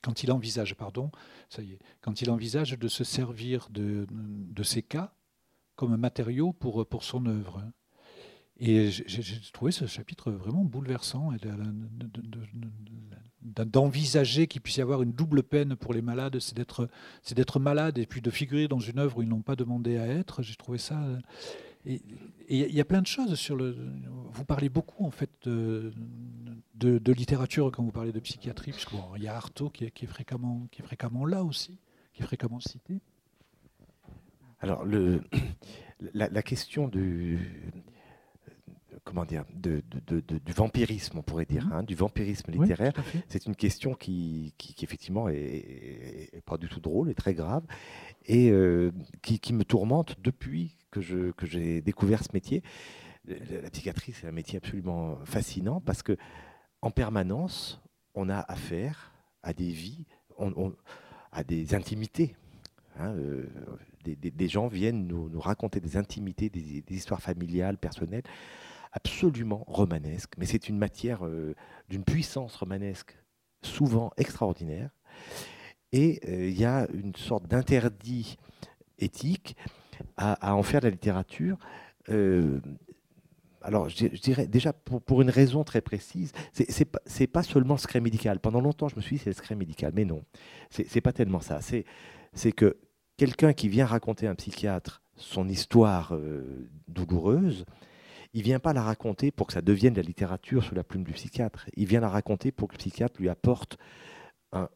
[0.02, 1.12] quand il envisage, pardon,
[1.50, 4.08] ça y est, quand il envisage de se servir de,
[4.64, 5.14] ces cas
[5.76, 7.64] comme matériau pour, pour son œuvre.
[8.58, 11.32] Et j'ai trouvé ce chapitre vraiment bouleversant
[13.42, 18.06] d'envisager qu'il puisse y avoir une double peine pour les malades, c'est d'être malade et
[18.06, 20.42] puis de figurer dans une œuvre où ils n'ont pas demandé à être.
[20.42, 21.00] J'ai trouvé ça.
[21.86, 22.02] Et
[22.48, 23.76] il y a plein de choses sur le.
[24.32, 25.92] Vous parlez beaucoup en fait de,
[27.12, 31.78] littérature quand vous parlez de psychiatrie, puisqu'il y a Artaud qui est, fréquemment là aussi,
[32.14, 33.02] qui est fréquemment cité.
[34.62, 37.38] Alors la, la question du
[39.06, 41.74] comment dire, de, du vampirisme, on pourrait dire, mhm.
[41.74, 42.92] hein, du vampirisme littéraire.
[43.30, 47.64] c'est une question qui, qui, effectivement est, pas du tout drôle, est très grave,
[48.26, 48.92] et euh,
[49.22, 52.64] qui, qui, me tourmente depuis que, je, que j'ai découvert ce métier.
[53.28, 56.18] La, psychiatrie, c'est un métier absolument fascinant parce que
[56.82, 57.82] en permanence,
[58.16, 60.06] on a affaire à des vies,
[60.38, 60.74] on,
[61.32, 62.36] à des intimités.
[62.98, 63.50] Hein, euh,
[64.04, 68.24] des, des, gens viennent nous, nous raconter des intimités, des, des histoires familiales, personnelles
[68.96, 71.54] absolument romanesque, mais c'est une matière euh,
[71.90, 73.18] d'une puissance romanesque
[73.62, 74.90] souvent extraordinaire.
[75.92, 78.38] Et euh, il y a une sorte d'interdit
[78.98, 79.56] éthique
[80.18, 81.58] à, en faire de la littérature.
[82.10, 82.60] Euh,
[83.62, 87.00] alors, je, dirais déjà pour, une raison très précise, c'est pas,
[87.34, 88.40] pas seulement le secret médical.
[88.40, 90.24] Pendant longtemps, je me suis dit c'est le secret médical, mais non,
[90.70, 91.60] c'est pas tellement ça.
[91.62, 92.78] C'est que
[93.18, 96.16] quelqu'un qui vient raconter à un psychiatre son histoire
[96.88, 97.66] douloureuse,
[98.36, 101.06] il vient pas la raconter pour que ça devienne de la littérature sous la plume
[101.06, 101.68] du psychiatre.
[101.78, 103.78] Il vient la raconter pour que le psychiatre lui apporte
[104.52, 104.68] un,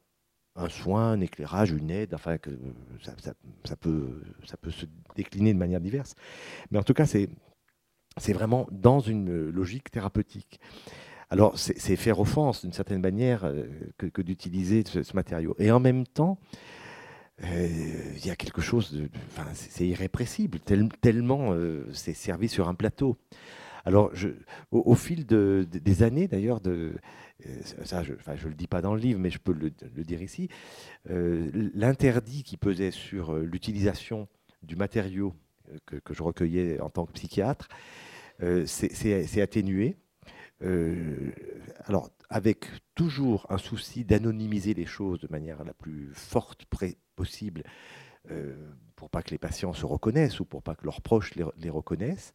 [0.70, 2.50] soin, un éclairage, une aide, enfin que
[3.02, 6.14] ça, peut, ça peut se décliner de manière diverse.
[6.70, 7.28] Mais en tout cas, c'est,
[8.16, 10.58] c'est vraiment dans une logique thérapeutique.
[11.28, 13.66] Alors, c'est, faire offense d'une certaine manière euh,
[13.98, 15.54] que, d'utiliser ce, matériau.
[15.58, 16.56] Et en même temps, euh,
[17.42, 19.08] il y a quelque chose de.
[19.54, 20.58] C'est irrépressible,
[21.00, 23.16] tellement euh, c'est servi sur un plateau.
[23.86, 24.12] Alors,
[24.70, 26.92] au, fil de, des années, d'ailleurs, euh,
[27.84, 29.70] ça, je ne le dis pas dans le livre, mais je peux le,
[30.04, 30.48] dire ici,
[31.08, 34.28] l'interdit qui pesait sur l'utilisation
[34.62, 35.34] du matériau
[35.86, 37.68] que, que, je recueillais en tant que psychiatre
[38.66, 39.96] c'est atténué.
[41.86, 46.64] alors, avec toujours un souci d'anonymiser les choses de manière la plus forte
[47.16, 47.64] possible
[48.30, 48.54] euh,
[48.94, 52.32] pour pas que les patients se reconnaissent ou pour pas que leurs proches les, reconnaissent.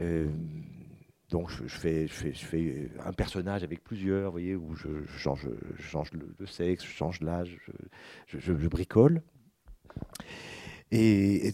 [0.00, 0.28] Euh,
[1.28, 2.08] donc je, fais,
[3.04, 5.48] un personnage avec plusieurs, vous voyez, où je, change,
[5.78, 7.58] change le, sexe, je change l'âge,
[8.26, 9.22] je, bricole.
[10.94, 11.52] Et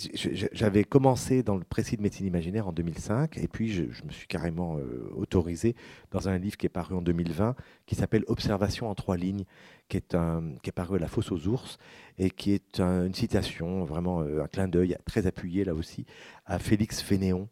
[0.53, 4.27] j'avais commencé dans le précis de médecine imaginaire en 2005, et puis je, me suis
[4.27, 5.77] carrément euh, autorisé
[6.11, 7.55] dans un livre qui est paru en 2020,
[7.87, 9.45] qui s'appelle Observation en trois lignes,
[9.89, 11.79] qui est, un, qui est paru à la Fosse aux ours,
[12.19, 16.05] et qui est une citation, vraiment euh, un clin d'œil très appuyé là aussi,
[16.47, 17.49] à Félix Fénéon,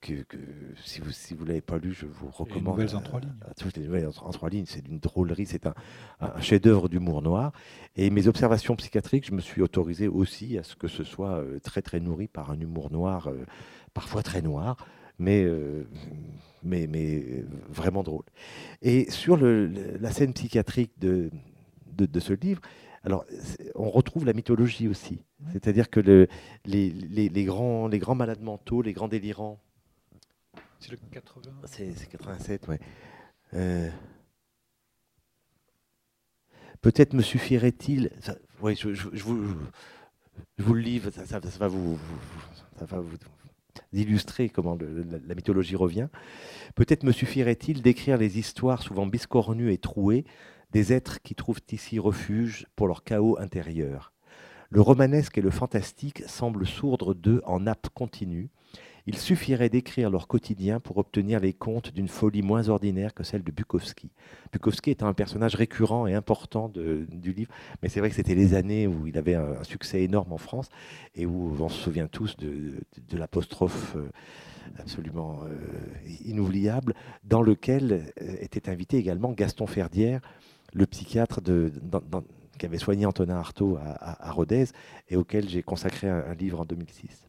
[0.00, 0.14] que,
[0.84, 2.78] si vous ne si vous l'avez pas lu, je vous recommande.
[2.78, 3.32] Les nouvelles en trois lignes.
[3.76, 5.74] les nouvelles en, trois lignes, c'est d'une drôlerie, c'est un,
[6.40, 7.52] chef-d'œuvre d'humour noir.
[7.96, 11.58] Et mes observations psychiatriques, je me suis autorisé aussi à ce que ce soit euh,
[11.60, 13.44] très très nourri par un humour noir, euh,
[13.94, 14.76] parfois très noir,
[15.18, 15.86] mais, euh,
[16.62, 18.24] mais, mais vraiment drôle.
[18.82, 21.30] Et sur le, la scène psychiatrique de,
[21.96, 22.60] de, de ce livre,
[23.04, 23.24] Alors,
[23.74, 25.24] on retrouve la mythologie aussi.
[25.52, 26.28] C'est-à-dire que le,
[26.64, 29.60] les, les, grands, les grands malades mentaux, les grands délirants.
[30.80, 32.80] C'est le 80 C'est 87, ouais.
[33.54, 33.88] Euh,
[36.80, 38.10] peut-être me suffirait-il.
[38.60, 39.56] Oui, je, je, vous,
[40.58, 41.98] je, vous, le livre, ça, ça, va vous,
[42.78, 43.16] ça va vous
[43.92, 44.76] illustrer comment
[45.26, 46.08] la, mythologie revient.
[46.74, 50.24] Peut-être me suffirait-il d'écrire les histoires souvent biscornues et trouées
[50.70, 54.12] des êtres qui trouvent ici refuge pour leur chaos intérieur.
[54.70, 58.50] Le romanesque et le fantastique semblent sourdre d'eux en nappe continue.
[59.08, 63.44] Il suffirait d'écrire leur quotidien pour obtenir les comptes d'une folie moins ordinaire que celle
[63.44, 64.10] de Bukowski.
[64.52, 68.54] Bukowski est un personnage récurrent et important du livre, mais c'est vrai que c'était les
[68.54, 70.68] années où il avait un, succès énorme en France
[71.14, 72.82] et où on se souvient tous de,
[73.16, 74.08] l'apostrophe euh,
[74.80, 75.56] absolument euh,
[76.24, 80.20] inoubliable, dans lequel euh, était invité également Gaston Ferdière,
[80.76, 81.40] le psychiatre
[82.58, 84.66] qui avait soigné Antonin Artaud à, Rodez
[85.08, 87.28] et auquel j'ai consacré un, livre en 2006.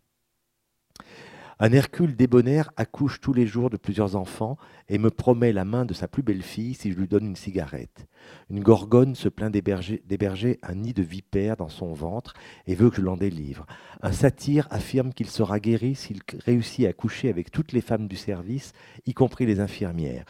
[1.59, 4.57] Un Hercule débonnaire accouche tous les jours de plusieurs enfants
[4.89, 7.35] et me promet la main de sa plus belle fille si je lui donne une
[7.35, 8.05] cigarette.
[8.51, 12.35] Une gorgone se plaint d'héberger un nid de vipères dans son ventre
[12.67, 13.65] et veut que je l'en délivre.
[14.03, 18.17] Un satyre affirme qu'il sera guéri s'il réussit à coucher avec toutes les femmes du
[18.17, 18.73] service,
[19.07, 20.25] y compris les infirmières.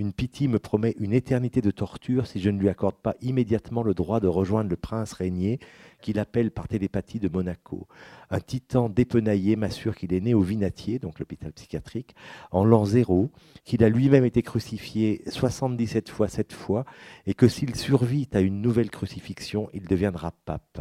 [0.00, 3.82] Une pitié me promet une éternité de torture si je ne lui accorde pas immédiatement
[3.82, 5.58] le droit de rejoindre le prince régnier
[6.00, 7.86] qu'il appelle par télépathie de Monaco.
[8.30, 12.14] Un titan dépenaillé m'assure qu'il est né au Vinatier, donc l'hôpital psychiatrique,
[12.50, 13.30] en l'an zéro,
[13.64, 16.86] qu'il a lui-même été crucifié 77 fois cette fois,
[17.26, 20.80] et que s'il survit à une nouvelle crucifixion, il deviendra pape.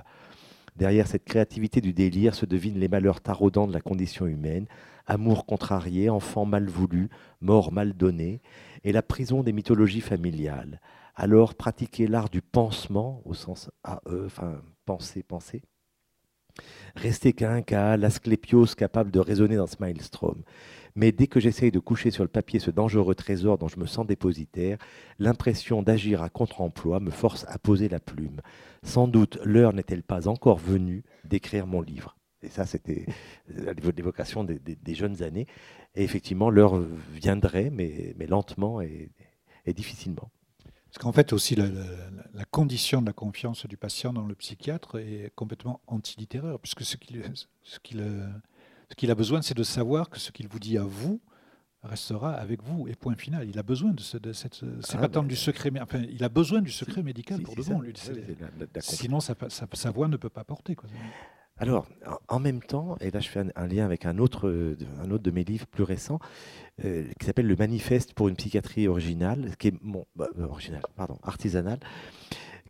[0.77, 4.65] Derrière cette créativité du délire se devinent les malheurs taraudants de la condition humaine,
[5.07, 7.09] amour contrarié, enfant mal voulu,
[7.41, 8.41] mort mal donnée,
[8.83, 10.81] et la prison des mythologies familiales.
[11.15, 15.61] Alors pratiquer l'art du pansement, au sens AE, enfin penser, penser.
[16.95, 20.43] Rester qu'un cas, l'asclépios capable de raisonner dans ce maelstrom.
[20.95, 23.85] Mais dès que j'essaye de coucher sur le papier ce dangereux trésor dont je me
[23.85, 24.77] sens dépositaire,
[25.19, 28.41] l'impression d'agir à contre-emploi me force à poser la plume.
[28.83, 32.18] Sans doute l'heure n'est-elle pas encore venue d'écrire mon livre.
[32.41, 33.05] Et ça, c'était
[33.47, 35.47] l'évocation des, des, jeunes années.
[35.95, 36.79] Et effectivement, l'heure
[37.13, 39.11] viendrait, mais, mais lentement et,
[39.67, 40.31] difficilement.
[40.85, 41.65] Parce qu'en fait, aussi, la,
[42.49, 47.21] condition de la confiance du patient dans le psychiatre est complètement antilittéraire, puisque ce qu'il
[47.61, 51.21] ce ce a besoin, c'est de savoir que ce qu'il vous dit à vous
[51.83, 53.47] restera avec vous, et point final.
[53.47, 54.65] Il a besoin de, de cette...
[54.81, 57.55] C'est ah, pas tant du secret, mais enfin, il a besoin du secret médical pour
[57.55, 57.83] de bon.
[58.79, 60.75] Sinon, sa, sa, voix ne peut pas porter.
[60.75, 60.89] Quoi.
[61.61, 61.87] Alors,
[62.29, 65.31] en même temps, et là je fais un, lien avec un autre, un autre de
[65.31, 66.19] mes livres plus récents,
[66.85, 70.47] euh, qui s'appelle Le Manifeste pour une psychiatrie originale, qui est mon, bah, euh,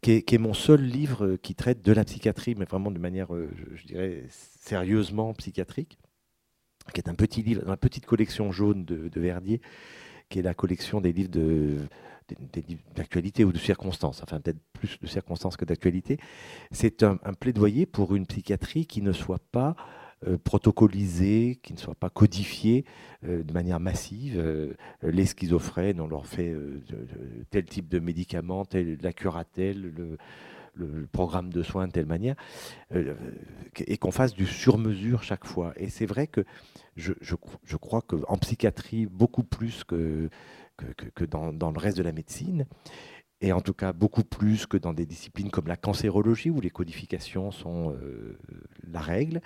[0.02, 3.52] qui est, mon seul livre qui traite de la psychiatrie, mais vraiment de manière, euh,
[3.76, 6.00] je, dirais, sérieusement psychiatrique,
[6.92, 9.62] qui est un petit livre dans la petite collection jaune de Verdier,
[10.30, 11.78] qui est la collection des livres de
[12.96, 16.18] d'actualité ou de circonstances, enfin peut-être plus de circonstances que d'actualité,
[16.72, 19.76] c'est un, plaidoyer pour une psychiatrie qui ne soit pas
[20.28, 22.86] euh, protocolisée, qui ne soit pas codifiée
[23.24, 24.38] euh, de manière massive.
[24.38, 26.54] Euh, les schizophrènes, on leur fait
[27.50, 30.18] tel type de médicament, tel, la curatelle, le,
[30.74, 32.36] le programme de soins de telle manière,
[32.96, 35.74] et qu'on fasse du sur-mesure chaque fois.
[35.78, 36.46] Et c'est vrai que
[37.00, 40.30] je, crois qu'en psychiatrie, beaucoup plus que
[41.16, 42.66] que, dans, le reste de la médecine,
[43.42, 46.70] et en tout cas beaucoup plus que dans des disciplines comme la cancérologie, où les
[46.70, 48.38] codifications sont euh,
[48.84, 49.42] la règle.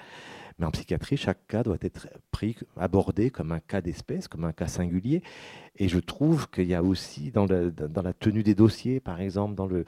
[0.57, 4.51] Mais en psychiatrie, chaque cas doit être pris, abordé comme un cas d'espèce, comme un
[4.51, 5.23] cas singulier.
[5.75, 9.19] Et je trouve qu'il y a aussi dans la, dans la, tenue des dossiers, par
[9.19, 9.85] exemple, dans, le,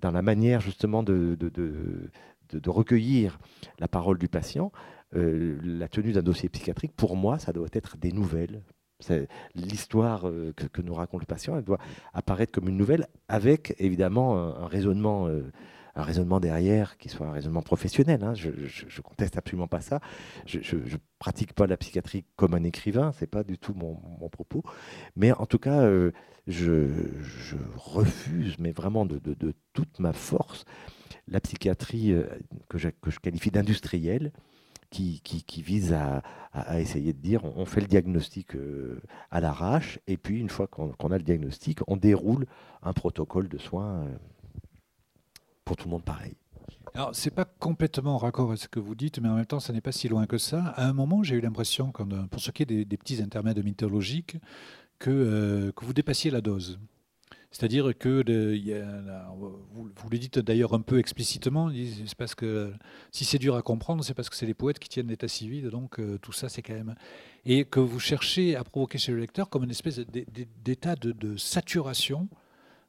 [0.00, 3.38] dans la manière justement de, de, de, recueillir
[3.78, 4.70] la parole du patient,
[5.14, 8.62] euh, la tenue d'un dossier psychiatrique, pour moi, ça doit être des nouvelles
[9.54, 11.78] L'histoire euh, que, nous raconte le patient, elle doit
[12.14, 15.52] apparaître comme une nouvelle, avec évidemment un, raisonnement, euh,
[15.94, 18.24] un raisonnement derrière qui soit un raisonnement professionnel.
[18.24, 18.32] Hein.
[18.34, 20.00] Je, ne conteste absolument pas ça.
[20.46, 23.96] Je, ne pratique pas la psychiatrie comme un écrivain, c'est pas du tout mon,
[24.30, 24.62] propos.
[25.14, 26.12] Mais en tout cas, euh,
[26.46, 26.88] je,
[27.76, 29.20] refuse, mais vraiment de,
[29.74, 30.64] toute ma force,
[31.28, 32.14] la psychiatrie
[32.70, 34.32] que, que je qualifie d'industrielle
[34.90, 36.22] qui, vise à,
[36.80, 41.10] essayer de dire on, fait le diagnostic euh, à l'arrache, et puis une fois qu'on
[41.10, 42.46] a le diagnostic, on déroule
[42.82, 44.16] un protocole de soins euh,
[45.64, 46.34] pour tout le monde pareil.
[46.94, 49.60] Alors, c'est pas complètement en raccord avec ce que vous dites, mais en même temps,
[49.60, 50.68] ça n'est pas si loin que ça.
[50.76, 54.38] À un moment, j'ai eu l'impression, pour ce qui est des, petits intermèdes mythologiques,
[54.98, 56.78] que, euh, que vous dépassiez la dose.
[57.50, 58.22] C'est-à-dire que
[59.36, 61.70] vous, le dites d'ailleurs un peu explicitement,
[62.06, 62.72] c'est parce que
[63.12, 65.70] si c'est dur à comprendre, c'est parce que c'est les poètes qui tiennent l'état civil,
[65.70, 66.94] donc euh, tout ça c'est quand même
[67.46, 70.00] et que vous cherchez à provoquer chez le lecteur comme une espèce
[70.64, 72.28] d'état de, saturation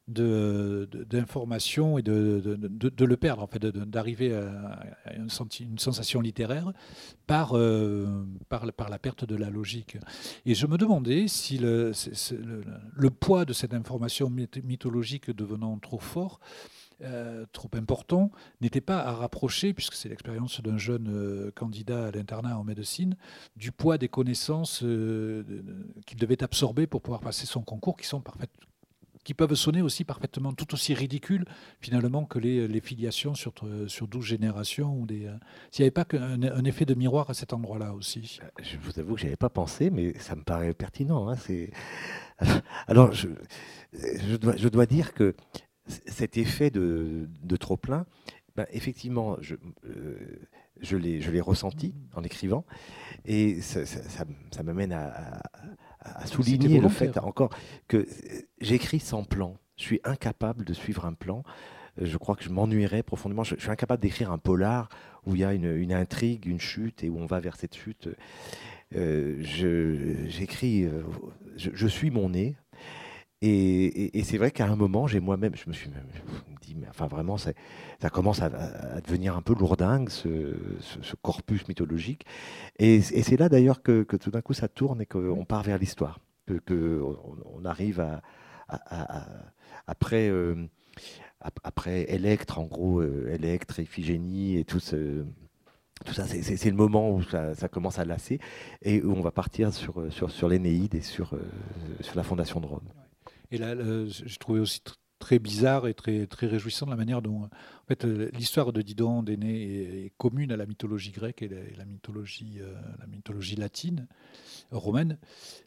[0.08, 4.80] d'informations et de, de, le perdre, en fait, d'arriver à,
[5.16, 6.72] une, sensation littéraire
[7.26, 9.98] par, euh, par, par, la perte de la logique.
[10.46, 11.92] Et je me demandais si le,
[12.94, 16.40] le poids de cette information mythologique devenant trop fort,
[17.04, 18.32] euh, trop important
[18.62, 23.18] n'était pas à rapprocher, puisque c'est l'expérience d'un jeune euh, candidat à l'internat en médecine,
[23.58, 28.52] du poids des connaissances qu'il devait absorber pour pouvoir passer son concours, qui sont parfaites
[29.28, 31.44] qui peuvent sonner aussi parfaitement tout aussi ridicules
[31.82, 33.52] finalement que les, filiations sur,
[33.88, 34.98] sur 12 générations.
[34.98, 35.30] ou des
[35.70, 38.40] S'il n'y avait pas un, effet de miroir à cet endroit-là aussi.
[38.64, 41.28] Je vous avoue que je avais pas pensé, mais ça me paraît pertinent.
[41.28, 41.36] Hein.
[42.88, 43.28] Alors, je,
[43.92, 45.36] je, dois, je dois dire que
[45.88, 47.28] cet effet de,
[47.60, 48.06] trop-plein,
[48.56, 49.56] ben, effectivement, je,
[49.88, 50.40] euh,
[50.80, 52.64] je l'ai ressenti en écrivant,
[53.26, 54.24] et ça,
[54.64, 55.42] m'amène à,
[56.26, 57.50] souligner le fait encore
[57.88, 58.08] que
[58.60, 59.56] j'écris sans plan.
[59.78, 61.44] Je suis incapable de suivre un plan.
[62.00, 63.44] Je crois que je m'ennuierais profondément.
[63.44, 64.90] Je, suis incapable d'écrire un polar
[65.26, 68.10] où il y a une, intrigue, une chute, et où on va vers cette chute.
[68.96, 71.04] Euh, j'écris, euh,
[71.58, 72.56] je, suis mon nez,
[73.42, 75.90] et, c'est vrai qu'à un moment, j'ai moi-même, je me suis
[76.62, 77.54] dit, mais enfin vraiment, ça
[78.12, 78.50] commence à,
[79.02, 80.56] devenir un peu lourdingue, ce,
[81.22, 82.26] corpus mythologique.
[82.80, 86.20] Et, c'est là d'ailleurs que, tout d'un coup ça tourne et qu'on part vers l'histoire,
[86.66, 87.02] que,
[87.46, 88.22] on, arrive à,
[89.88, 90.30] après.
[90.30, 90.68] Euh,
[91.86, 95.24] Electre, en gros, euh, Electre, Iphigénie et tout ce,
[96.12, 98.40] ça, c'est le moment où ça, commence à lasser
[98.82, 101.38] et où on va partir sur, sur, l'Énéide et euh,
[102.02, 102.90] sur la fondation de Rome.
[103.52, 103.76] Et là,
[104.08, 104.82] j'ai trouvé aussi
[105.20, 107.50] très bizarre et très, très réjouissant la manière dont en
[107.88, 112.74] fait, l'histoire de Didon d'Aîné est, commune à la mythologie grecque et la, mythologie, euh,
[113.00, 114.08] la mythologie latine,
[114.72, 115.18] romaine.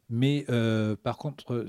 [0.09, 1.67] Mais euh, par contre,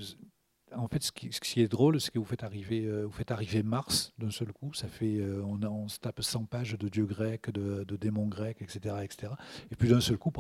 [0.75, 3.63] en fait, ce qui, est drôle, c'est que vous faites arriver, euh, vous faites arriver
[3.63, 4.73] Mars d'un seul coup.
[4.73, 8.61] Ça fait, euh, on, on, se tape 100 pages de dieux grecs, de, démons grecs,
[8.61, 9.33] etc., etc.
[9.71, 10.31] Et puis d'un seul coup,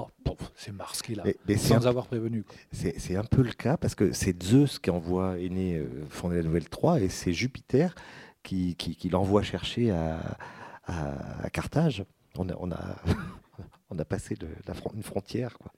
[0.55, 1.23] c'est Mars qui est là,
[1.57, 2.45] sans avoir prévenu.
[2.71, 6.43] C'est un peu le cas parce que c'est Zeus qui envoie Aîné euh, fonder la
[6.43, 7.95] nouvelle 3 et c'est Jupiter
[8.43, 10.37] qui, qui, l'envoie chercher à,
[10.85, 12.03] à, Carthage.
[12.37, 12.95] On a, on a,
[13.89, 14.35] on a passé
[14.67, 15.71] la, une frontière, quoi.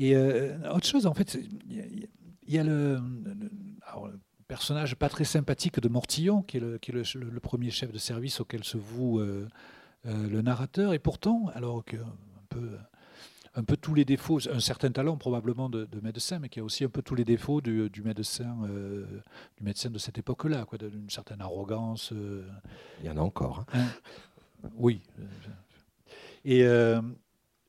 [0.00, 1.36] Et autre chose, en fait,
[2.48, 3.00] il y a le,
[4.48, 7.98] personnage pas très sympathique de Mortillon, qui est le, qui est le, premier chef de
[7.98, 9.46] service auquel se voue euh,
[10.06, 10.94] euh, le narrateur.
[10.94, 12.78] Et pourtant, alors que un peu,
[13.54, 16.84] un peu tous les défauts, un certain talent probablement de, médecin, mais qui a aussi
[16.84, 19.04] un peu tous les défauts du, médecin, euh,
[19.58, 22.14] du médecin de cette époque-là, quoi, d'une certaine arrogance.
[23.00, 23.66] Il y en a encore.
[23.74, 23.80] Hein.
[24.64, 25.02] Hein, oui.
[26.46, 26.62] Et,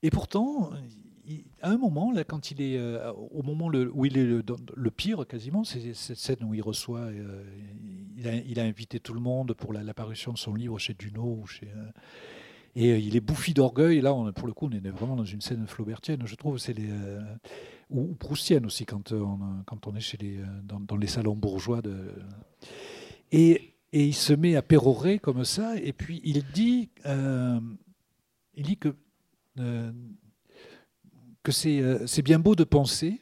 [0.01, 0.71] et pourtant,
[1.61, 5.27] à un moment, là, quand il est euh, au moment où il est le, pire
[5.27, 7.43] quasiment, c'est cette scène où il reçoit, euh,
[8.17, 11.91] il, a, invité tout le monde pour l'apparition de son livre chez Duno, chez, euh,
[12.75, 14.01] et il est bouffi d'orgueil.
[14.01, 16.73] Là, on, pour le coup, on est vraiment dans une scène flaubertienne, je trouve, c'est
[16.73, 16.89] les
[17.89, 22.13] ou, proustienne aussi quand on, quand on est chez les dans, les salons bourgeois de
[23.32, 28.77] et, et, il se met à pérorer comme ça, et puis il dit, il dit
[28.77, 28.95] que
[31.43, 33.21] que euh, c'est bien beau de penser,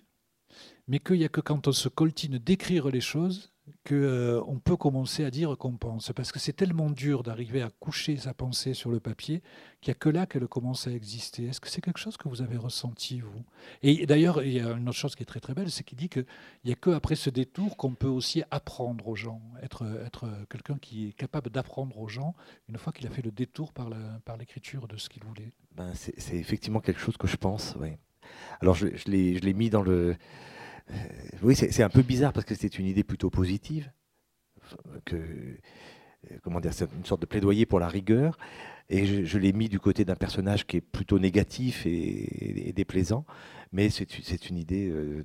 [0.88, 3.52] mais qu'il n'y a que quand on se coltine d'écrire les choses
[3.86, 6.12] qu'on euh, peut commencer à dire qu'on pense.
[6.14, 9.42] Parce que c'est tellement dur d'arriver à coucher sa pensée sur le papier
[9.82, 11.48] qu'il n'y a que là qu'elle commence à exister.
[11.48, 13.44] Est-ce que c'est quelque chose que vous avez ressenti, vous?
[13.82, 15.98] Et d'ailleurs, il y a une autre chose qui est très très belle, c'est qu'il
[15.98, 16.26] dit qu'il
[16.66, 21.10] n'y a qu'après ce détour qu'on peut aussi apprendre aux gens, être, être quelqu'un qui
[21.10, 22.36] est capable d'apprendre aux gens
[22.70, 23.90] une fois qu'il a fait le détour par
[24.38, 25.52] l'écriture par de ce qu'il voulait.
[25.76, 27.98] Ben, c'est effectivement quelque chose que je pense, oui.
[28.62, 30.16] Alors je, l'ai mis dans le...
[30.90, 30.94] Euh,
[31.42, 33.92] oui, c'est un peu bizarre parce que c'est une idée plutôt positive,
[35.06, 38.38] que, euh, comment dire, c'est une sorte de plaidoyer pour la rigueur,
[38.90, 43.26] et je, l'ai mis du côté d'un personnage qui est plutôt négatif et, déplaisant,
[43.74, 45.24] mais c'est une idée euh,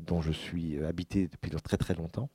[0.00, 2.28] dont je suis habité depuis très très longtemps.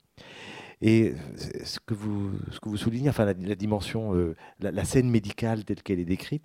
[0.84, 1.14] Et
[1.62, 5.80] ce que vous, ce que vous soulignez, enfin la, dimension, euh, la, scène médicale telle
[5.80, 6.42] qu'elle est décrite,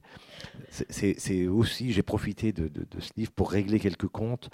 [0.69, 2.69] c'est aussi, j'ai profité de,
[2.99, 4.51] ce livre pour régler quelques comptes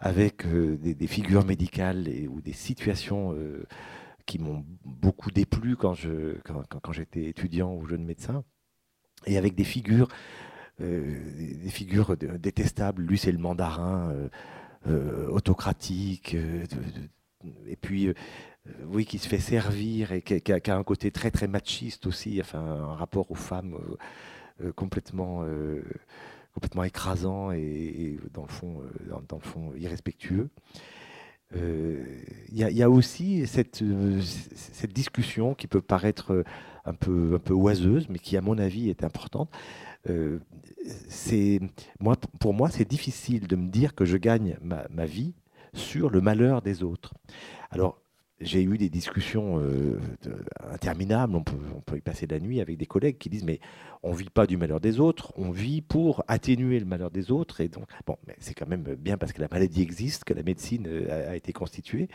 [0.00, 3.66] avec euh, des, figures médicales ou des situations euh,
[4.24, 8.44] qui m'ont beaucoup déplu quand j'étais quand, quand, étudiant ou jeune médecin,
[9.26, 10.08] et avec des figures,
[10.78, 13.02] des, figures détestables.
[13.02, 14.14] Lui, c'est le mandarin
[15.28, 16.34] autocratique,
[17.66, 18.14] et puis
[18.86, 22.60] oui, qui se fait servir et qui, a, un côté très très machiste aussi, enfin
[22.60, 23.76] un rapport aux femmes
[24.76, 25.44] complètement
[26.54, 28.82] complètement écrasant et, dans le fond
[29.28, 30.48] dans, le fond irrespectueux.
[31.54, 32.16] Il
[32.50, 33.82] y, a aussi cette,
[34.54, 36.44] cette discussion qui peut paraître
[36.88, 39.50] un peu, un peu oiseuse, mais qui, à mon avis, est importante.
[40.08, 40.38] Euh,
[41.08, 41.60] c'est
[42.00, 45.34] moi, pour moi, c'est difficile de me dire que je gagne ma, ma vie
[45.74, 47.14] sur le malheur des autres.
[47.70, 48.00] Alors,
[48.40, 50.00] j'ai eu des discussions euh,
[50.72, 53.58] interminables, on peut, y passer la nuit avec des collègues qui disent mais
[54.02, 57.60] on vit pas du malheur des autres, on vit pour atténuer le malheur des autres.
[57.60, 60.86] Et donc bon, c'est quand même bien parce que la maladie existe que la médecine
[60.86, 62.08] euh, a, été constituée.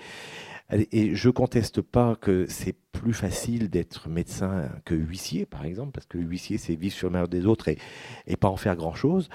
[0.92, 6.06] Et je conteste pas que c'est plus facile d'être médecin que huissier par exemple parce
[6.06, 7.78] que huissier c'est vivre sur le malheur des autres et,
[8.38, 9.30] pas en faire grand chose,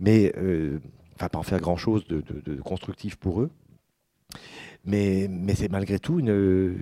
[0.00, 0.80] mais euh,
[1.14, 3.50] enfin pas en faire grand chose de constructif pour eux.
[4.86, 6.76] Mais, c'est malgré tout une,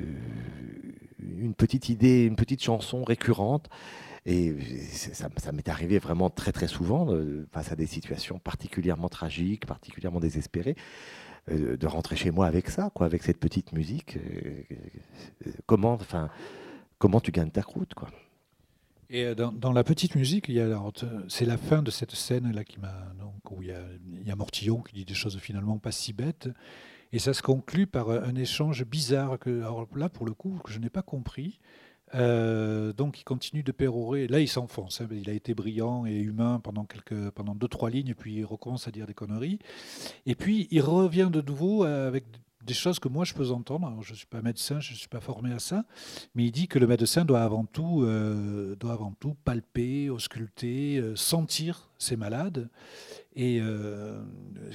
[1.57, 3.69] petite idée, une petite chanson récurrente.
[4.27, 4.55] Et
[4.93, 10.21] ça, m'est arrivé vraiment très très souvent, euh, face à des situations particulièrement tragiques, particulièrement
[10.21, 10.77] désespérées,
[11.51, 14.17] euh, de rentrer chez moi avec ça, avec cette petite musique.
[14.17, 16.31] Euh, comment, enfin,
[16.99, 18.09] comment tu gagnes ta croûte, quoi?
[19.11, 20.51] Et dans, la petite musique,
[21.29, 23.13] c'est la fin de cette scène là qui m'a
[23.51, 23.73] où il
[24.27, 26.49] y a Mortillon qui dit des choses finalement pas si bêtes
[27.15, 30.81] et ça se conclut par un échange bizarre, que, alors là, pour le coup, je
[30.81, 31.61] n'ai pas compris.
[32.17, 34.27] Euh, donc il continue de pérorer.
[34.27, 35.01] Là, il s'enfonce.
[35.01, 35.07] Hein.
[35.13, 38.89] Il a été brillant et humain pendant quelques, pendant deux trois lignes, puis il recommence
[38.89, 39.61] à dire des conneries.
[40.27, 42.25] Et puis il revient de nouveau avec
[42.65, 44.03] des choses que moi je peux entendre.
[44.03, 45.85] je ne suis pas médecin, je ne suis pas formé à ça,
[46.35, 50.99] mais il dit que le médecin doit avant tout, euh, doit avant tout palper, ausculter,
[50.99, 52.69] euh, sentir ses malades,
[53.35, 54.23] et euh,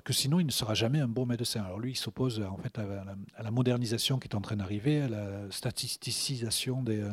[0.04, 1.64] que sinon il ne sera jamais un bon médecin.
[1.64, 5.08] Alors lui, il s'oppose en fait à la, modernisation qui est en train d'arriver, à
[5.08, 7.08] la statisticisation des,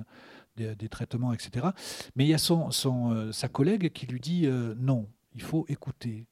[0.56, 1.68] des, traitements, etc.
[2.16, 6.26] Mais il y a son, son sa collègue qui lui dit non, il faut écouter.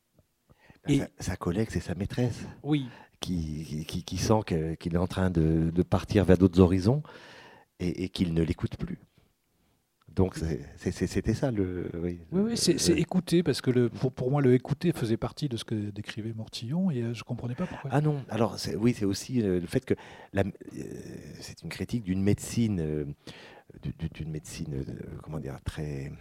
[0.87, 2.45] Et sa collègue, c'est sa maîtresse.
[2.63, 2.87] Oui
[3.25, 4.41] qui, sent
[4.79, 7.03] qu'il est en train de, partir vers d'autres horizons
[7.81, 8.99] et, qu'il ne l'écoute plus.
[10.15, 10.37] Donc
[10.77, 11.91] c'était ça le.
[11.95, 15.57] Oui, oui, c'est écouter parce que le, pour, pour, moi le écouter faisait partie de
[15.57, 17.91] ce que décrivait Mortillon et euh, je comprenais pas pourquoi.
[17.93, 19.95] Ah non, alors oui c'est aussi euh, le fait que
[20.37, 20.43] euh,
[21.41, 23.15] c'est une critique d'une médecine
[23.83, 24.85] d'une médecine
[25.23, 26.13] comment dire très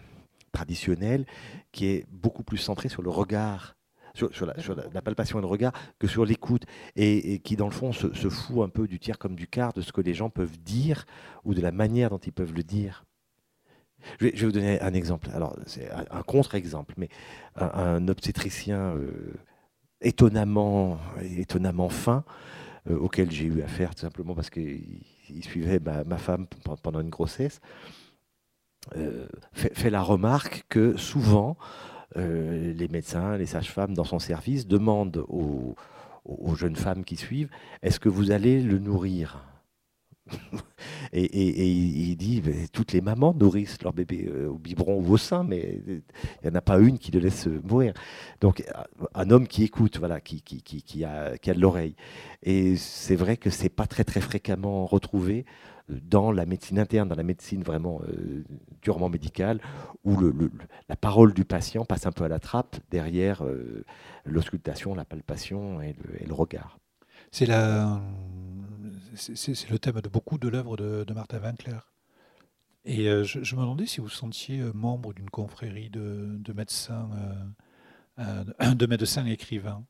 [0.52, 1.26] traditionnelle
[1.72, 3.76] qui est beaucoup plus centrée sur le regard
[4.16, 6.66] sur, la, palpation et le regard que sur l'écoute,
[6.96, 9.82] et, qui dans le fond se, fout un peu du tiers comme du quart de
[9.82, 11.06] ce que les gens peuvent dire
[11.44, 13.06] ou de la manière dont ils peuvent le dire.
[14.20, 15.30] Je vais, vous donner un exemple.
[15.34, 17.10] Alors, c'est un, contre-exemple, mais
[17.56, 19.34] un, obstétricien euh,
[20.02, 22.24] étonnamment, étonnamment fin,
[22.90, 25.06] euh, auquel j'ai eu affaire tout simplement parce qu'il
[25.42, 26.48] suivait ma, femme
[26.82, 27.62] pendant une grossesse,
[28.98, 31.58] euh, fait, la remarque que souvent,
[32.16, 35.76] les médecins, les sages-femmes dans son service demandent aux,
[36.56, 37.50] jeunes femmes qui suivent,
[37.82, 39.53] est-ce que vous allez le nourrir?
[41.14, 45.44] Et, il dit, toutes les mamans nourrissent leur bébé euh, au biberon ou au sein,
[45.44, 46.02] mais il
[46.44, 47.94] n'y en a pas une qui le laisse mourir.
[48.42, 48.64] Donc
[49.14, 51.96] un homme qui écoute, voilà, qui, a, de l'oreille.
[52.44, 55.46] Et c'est vrai que c'est pas très très fréquemment retrouvé
[55.90, 58.44] dans la médecine interne, dans la médecine vraiment euh,
[58.82, 59.60] durement médicale,
[60.04, 60.34] où le,
[60.90, 63.84] la parole du patient passe un peu à la trappe derrière euh,
[64.26, 66.80] l'auscultation, la palpation et le, regard.
[67.32, 67.48] C'est
[69.14, 71.80] le thème de beaucoup de l'œuvre de, de, Martha Winkler.
[72.86, 77.10] Et euh, je, me demandais si vous sentiez membre d'une confrérie de, de médecins,
[78.18, 79.84] de médecins écrivains.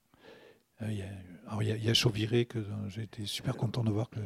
[0.82, 1.08] Il y, a,
[1.62, 4.20] il y, a, Chauviré que j'ai été super content de voir que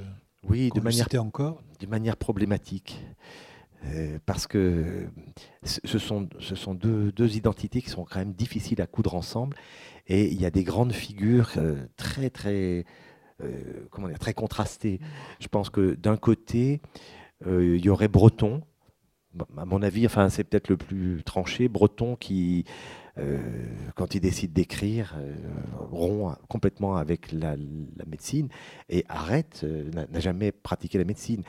[0.44, 3.00] oui, de manière, encore de manière problématique.
[3.86, 5.08] Euh, parce que
[5.64, 9.56] ce sont, ce sont deux, deux, identités qui sont quand même difficiles à coudre ensemble.
[10.08, 12.84] Et il y a des grandes figures euh, très, très, euh,
[13.92, 15.00] comment dire, très contrastées.
[15.40, 16.82] Je pense que d'un côté,
[17.46, 18.62] il y aurait Breton,
[19.58, 22.66] à mon avis, enfin, c'est peut-être le plus tranché, Breton qui
[23.20, 23.40] euh,
[23.96, 25.36] quand il décide d'écrire, euh,
[25.90, 27.56] rompt complètement avec la,
[28.06, 28.50] médecine
[28.90, 31.44] et arrête, euh, n'a jamais pratiqué la médecine.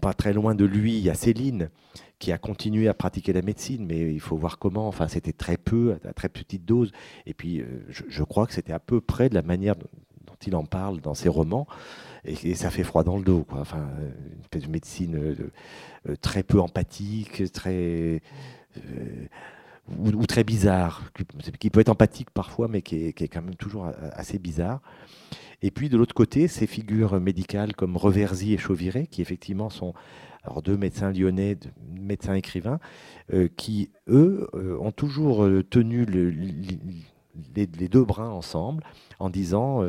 [0.00, 1.70] Pas très loin de lui, il y a Céline
[2.18, 4.88] qui a continué à pratiquer la médecine, mais il faut voir comment.
[4.88, 6.90] Enfin, c'était très peu, à très petite dose.
[7.26, 9.74] Et puis, je, crois que c'était à peu près de la manière
[10.46, 11.66] il en parle dans ses romans.
[12.24, 13.44] Et, ça fait froid dans le dos.
[13.44, 13.60] Quoi.
[13.60, 13.86] Enfin,
[14.54, 15.36] une de médecine
[16.22, 18.22] très peu empathique, très
[19.98, 21.12] ou, très bizarre,
[21.60, 24.80] qui peut être empathique parfois, mais qui est, quand même toujours assez bizarre.
[25.62, 29.94] Et puis de l'autre côté, ces figures médicales comme Reversy et Chauviré, qui effectivement sont
[30.44, 31.56] alors deux médecins lyonnais,
[31.90, 32.78] médecins écrivains,
[33.32, 36.04] euh, qui eux euh, ont toujours euh, tenu
[37.54, 38.84] les, deux brins ensemble
[39.18, 39.82] en disant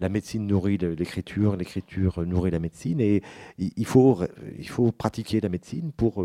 [0.00, 3.22] la médecine nourrit l'écriture, l'écriture nourrit la médecine et
[3.58, 4.18] il faut,
[4.58, 6.24] il faut pratiquer la médecine pour,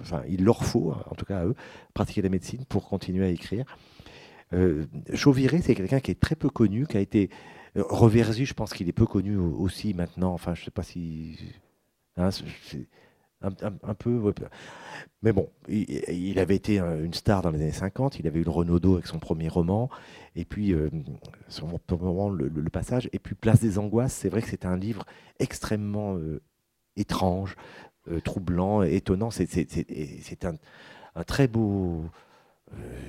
[0.00, 1.54] enfin il leur faut en tout cas à eux,
[1.94, 3.64] pratiquer la médecine pour continuer à écrire.
[5.14, 7.30] Chauviré, c'est quelqu'un qui est très peu connu, qui a été
[7.76, 10.32] Reversy, je pense qu'il est peu connu aussi maintenant.
[10.32, 11.38] Enfin, je ne sais pas si.
[12.16, 12.30] Hein,
[13.42, 14.32] un, peu.
[15.22, 18.18] Mais bon, il, avait été une star dans les années 50.
[18.18, 19.88] Il avait eu le Renaudot avec son premier roman.
[20.36, 23.08] Et puis, euh, le, passage.
[23.12, 25.04] Et puis, Place des Angoisses, c'est vrai que c'est un livre
[25.38, 26.40] extrêmement euh,
[26.96, 27.56] étrange,
[28.08, 29.30] euh, troublant, étonnant.
[29.30, 32.04] C'est un, très beau.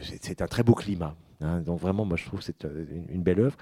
[0.01, 1.15] c'est un très beau climat.
[1.41, 1.61] Hein.
[1.61, 3.57] Donc vraiment, moi je trouve que c'est une belle œuvre.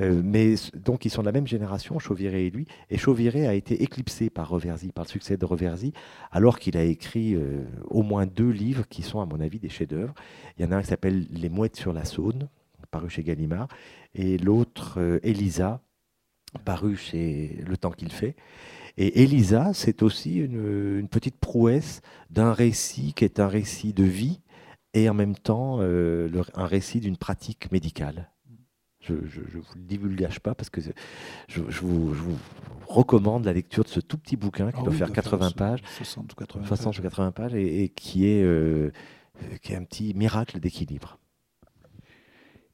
[0.00, 2.66] Euh, mais donc ils sont de la même génération, Chauviré et lui.
[2.90, 5.92] Et Chauviré a été éclipsé par Reversy, par le succès de Reversy,
[6.30, 9.68] alors qu'il a écrit euh, au moins deux livres qui sont, à mon avis, des
[9.68, 10.14] chefs-d'œuvre.
[10.58, 12.48] Il y en a un qui s'appelle Les Mouettes sur la Saône,
[12.90, 13.68] paru chez Gallimard,
[14.14, 15.80] et l'autre euh, Elisa,
[16.64, 18.36] paru chez Le Temps qu'il fait.
[18.96, 24.40] Et Elisa, c'est aussi une, petite prouesse d'un récit qui est un récit de vie
[24.94, 28.28] et en même temps un récit d'une pratique médicale.
[29.26, 30.80] Je ne vous le divulgage pas parce que
[31.48, 32.14] je, vous,
[32.86, 36.32] recommande la lecture de ce tout petit bouquin qui ah doit faire 80 pages, 60
[36.32, 38.90] ou 80 pages, 80 pages et, qui, est, euh,
[39.62, 41.18] qui est un petit miracle d'équilibre.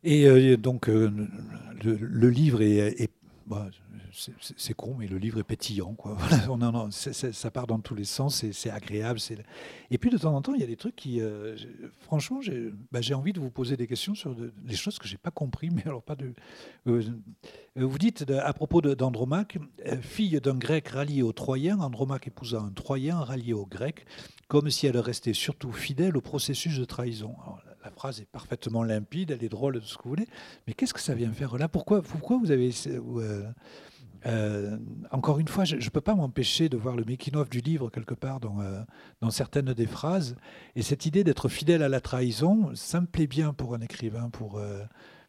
[0.05, 1.11] Et euh, donc euh,
[1.85, 3.11] le, livre est,
[3.47, 3.67] bah,
[4.57, 5.97] c'est con, mais le livre est pétillant.
[6.91, 9.19] Ça part dans tous les sens, c'est agréable.
[9.91, 11.57] Et puis de temps en temps, il y a des trucs qui, euh,
[12.01, 12.41] franchement,
[12.91, 15.71] bah, j'ai envie de vous poser des questions sur des choses que j'ai pas compris,
[15.75, 16.33] mais alors pas de.
[16.87, 17.03] Euh,
[17.77, 22.71] vous dites à propos d'Andromaque, euh, fille d'un grec rallié aux Troyens, Andromaque épousa un
[22.71, 24.07] Troyen rallié aux Grecs,
[24.49, 27.35] comme si elle restait surtout fidèle au processus de trahison
[27.87, 30.27] la phrase est parfaitement limpide, elle est drôle, de ce que vous voulez,
[30.67, 31.69] mais qu'est-ce que ça vient faire là?
[31.69, 32.71] Pourquoi, pourquoi vous avez...
[32.89, 33.45] Euh,
[34.27, 34.77] euh,
[35.11, 38.15] encore une fois, je ne peux pas m'empêcher de voir le making-of du livre quelque
[38.15, 38.81] part dans, euh,
[39.21, 40.37] dans certaines des phrases.
[40.75, 44.29] Et cette idée d'être fidèle à la trahison, ça me plaît bien pour un écrivain,
[44.31, 44.61] pour,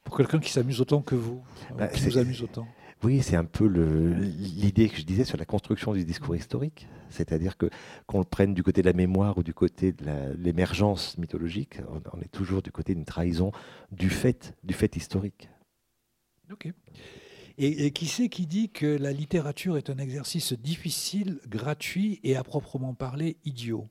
[0.04, 1.41] pour quelqu'un qui s'amuse autant que vous,
[1.78, 2.68] bah, qui vous amuse autant.
[3.04, 6.88] Oui, c'est un peu l'idée que je disais sur la construction du discours historique.
[7.10, 7.70] C'est-à-dire que
[8.08, 10.06] qu'on le prenne du côté de la mémoire ou du côté de
[10.38, 11.80] l'émergence mythologique,
[12.14, 13.52] on, est toujours du côté d'une trahison
[13.91, 15.50] du fait, du fait historique.
[16.52, 16.72] Ok.
[17.60, 22.43] Et, qui c'est qui dit que la littérature est un exercice difficile, gratuit et à
[22.43, 23.89] proprement parler idiot?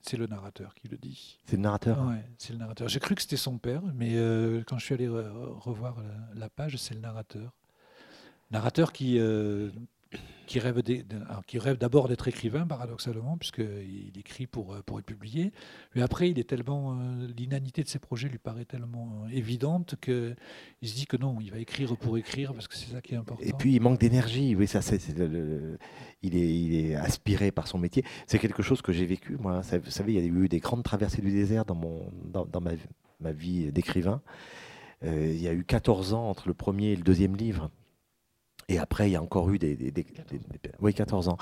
[0.00, 1.38] C'est le narrateur qui le dit.
[1.44, 2.88] C'est le narrateur Oui, c'est le narrateur.
[2.88, 6.02] J'ai cru que c'était son père, mais euh, quand je suis allé revoir
[6.34, 7.54] la, page, c'est le narrateur.
[8.50, 9.70] Narrateur qui, euh,
[10.48, 10.58] qui
[11.58, 15.52] rêve, d'abord d'être écrivain, paradoxalement, puisqu'il écrit pour, euh, pour être publié.
[15.94, 19.96] Mais après, il est tellement, euh, l'inanité de ses projets lui paraît tellement euh, évidente
[20.00, 20.36] qu'il
[20.82, 23.18] se dit que non, il va écrire pour écrire, parce que c'est ça qui est
[23.18, 23.44] important.
[23.44, 24.56] Et puis, il manque d'énergie.
[24.56, 25.00] Oui, ça, c'est,
[26.22, 28.02] il, est, il est aspiré par son métier.
[28.26, 29.60] C'est quelque chose que j'ai vécu, moi.
[29.60, 31.76] Vous savez, il y a eu des grandes traversées du désert dans,
[33.20, 34.22] ma, vie d'écrivain.
[35.02, 37.70] il y a eu 14 ans entre le premier et le deuxième livre.
[38.68, 39.92] Et après, il y a encore eu des.
[40.80, 41.38] oui, 14 ans.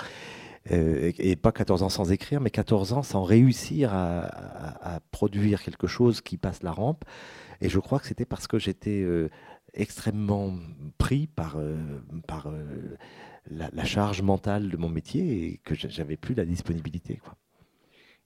[0.73, 5.87] Euh, et pas 14 ans sans écrire, mais 14 ans sans réussir à, produire quelque
[5.87, 7.05] chose qui passe la rampe.
[7.61, 9.31] Et je crois que c'était parce que j'étais euh,
[9.75, 10.55] extrêmement
[10.99, 11.77] pris par, euh,
[12.27, 12.53] par
[13.51, 17.21] la, charge mentale de mon métier et que j'avais plus la disponibilité.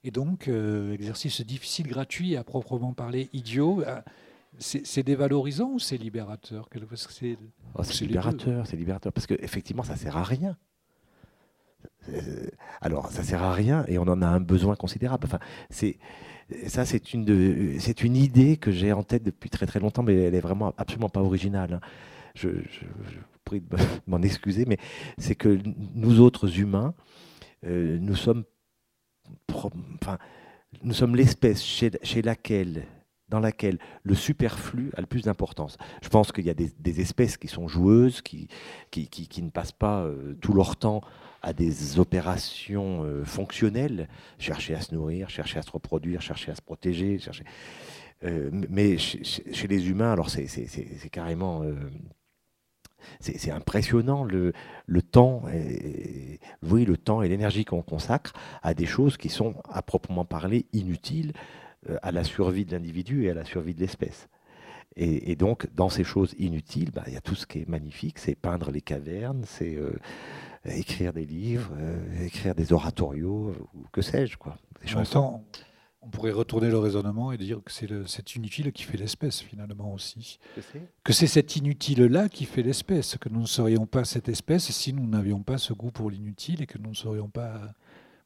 [0.03, 3.83] Et donc, exercice difficile, gratuit, à proprement parler, idiot.
[4.59, 10.23] C'est dévalorisant ou c'est libérateur oh, C'est libérateur, c'est libérateur, parce qu'effectivement, ça sert à
[10.23, 10.57] rien.
[12.09, 12.47] Euh,
[12.81, 15.25] alors, ça sert à rien et on en a un besoin considérable.
[15.25, 15.39] Enfin,
[15.69, 15.97] c'est
[16.67, 20.15] ça, c'est une, c'est une idée que j'ai en tête depuis très très longtemps, mais
[20.15, 21.75] elle est vraiment absolument pas originale.
[21.75, 21.87] Hein.
[22.35, 22.85] Je, je,
[23.43, 23.77] prie de
[24.07, 24.77] m'en excuser, mais
[25.17, 25.59] c'est que
[25.95, 26.93] nous autres humains,
[27.65, 28.43] euh, nous sommes,
[29.53, 30.17] enfin,
[30.83, 32.85] nous sommes l'espèce chez, chez laquelle
[33.31, 35.77] dans laquelle le superflu a le plus d'importance.
[36.03, 38.47] Je pense qu'il y a des, espèces qui sont joueuses, qui,
[38.91, 41.01] qui, ne passent pas euh, tout leur temps
[41.41, 46.55] à des opérations euh, fonctionnelles, chercher à se nourrir, chercher à se reproduire, chercher à
[46.55, 47.17] se protéger.
[47.17, 47.45] Chercher...
[48.23, 51.63] Euh, mais chez, les humains, alors c'est carrément...
[53.21, 54.51] c'est impressionnant le,
[54.85, 59.55] le temps, et, oui, le temps et l'énergie qu'on consacre à des choses qui sont
[59.69, 61.31] à proprement parler inutiles,
[62.01, 64.27] à la survie de l'individu et à la survie de l'espèce.
[64.97, 68.19] Et, donc, dans ces choses inutiles, bah, il y a tout ce qui est magnifique,
[68.19, 69.93] c'est peindre les cavernes, c'est euh,
[70.65, 74.57] écrire des livres, euh, écrire des oratorios, ou que sais-je, quoi.
[74.81, 75.43] Des chansons.
[76.03, 79.93] On pourrait retourner le raisonnement et dire que c'est cet inutile qui fait l'espèce finalement
[79.93, 80.39] aussi.
[81.03, 81.27] Que c'est?
[81.27, 85.43] Cet inutile-là qui fait l'espèce, que nous ne serions pas cette espèce si nous n'avions
[85.43, 87.61] pas ce goût pour l'inutile et que nous ne serions pas...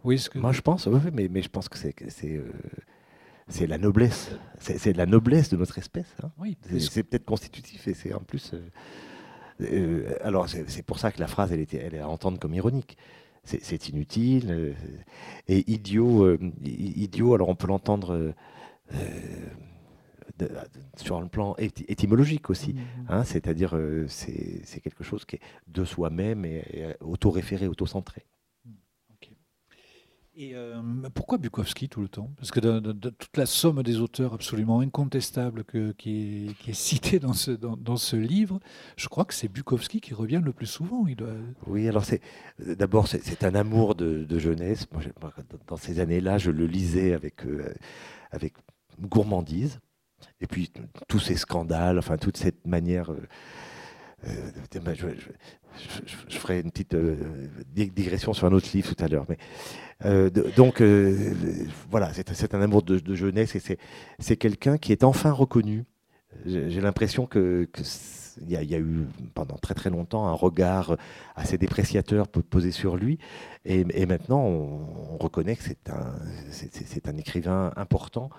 [0.06, 0.40] Oui, ce que...
[0.40, 1.94] Moi je pense, oui, mais, mais je pense que c'est...
[2.10, 2.50] c'est euh,
[3.48, 4.32] c'est la noblesse.
[4.60, 6.14] C'est la noblesse de notre espèce.
[6.24, 6.32] Hein.
[6.40, 8.54] Oui, c'est peut-être constitutif et c'est en plus.
[8.54, 8.62] Euh,
[9.62, 12.54] euh, alors c'est pour ça que la phrase, elle, était, elle est à entendre comme
[12.54, 12.98] ironique.
[13.44, 14.74] C'est inutile euh,
[15.48, 16.38] et idiot.
[16.64, 17.36] idiot.
[17.36, 18.34] Alors on peut l'entendre.
[20.98, 23.06] sur le plan étymologique aussi, mmh, mmh.
[23.10, 28.26] hein, c'est-à-dire c'est quelque chose qui est de soi-même et, et auto-référé, auto-centré.
[30.38, 30.82] Et euh,
[31.14, 35.64] pourquoi Bukowski tout le temps Parce que de, toute la somme des auteurs absolument incontestables
[35.64, 38.60] qui, est, citée dans ce, dans, ce livre,
[38.98, 41.06] je crois que c'est Bukowski qui revient le plus souvent.
[41.68, 42.20] Oui, alors c'est
[42.60, 44.88] d'abord c'est un amour de, jeunesse.
[45.68, 47.74] Dans ces années-là, je le lisais avec, euh,
[48.32, 48.56] avec
[49.00, 49.80] gourmandise.
[50.42, 50.70] Et puis
[51.08, 53.10] tous ces scandales, enfin toute cette manière.
[53.12, 53.22] Euh,
[56.28, 56.96] je, une petite
[57.74, 59.26] digression sur un autre livre tout à l'heure.
[59.30, 59.38] Mais
[60.04, 61.34] euh, donc, euh,
[61.90, 63.78] voilà, c'est un amour de, jeunesse et
[64.20, 65.86] c'est quelqu'un qui est enfin reconnu.
[66.46, 67.70] J'ai l'impression que,
[68.42, 70.98] il y, a eu pendant très très longtemps un regard
[71.38, 73.20] assez dépréciateur posé sur lui.
[73.64, 78.30] Et, maintenant, on, reconnaît que c'est un, un, écrivain important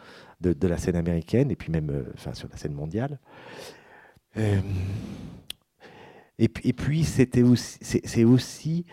[0.42, 3.18] de, la scène américaine et puis même euh, enfin, sur la scène mondiale.
[6.39, 8.84] Et, puis, c'était aussi, c'est aussi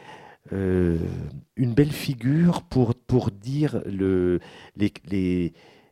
[0.54, 0.98] euh,
[1.58, 4.40] une belle figure pour, pour dire le,
[4.78, 4.94] les,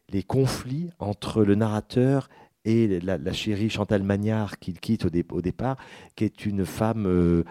[0.10, 2.30] les, conflits entre le narrateur
[2.64, 5.78] et la, chérie Chantal Magnard qu'il quitte au, au, départ,
[6.16, 7.44] qui est une femme euh,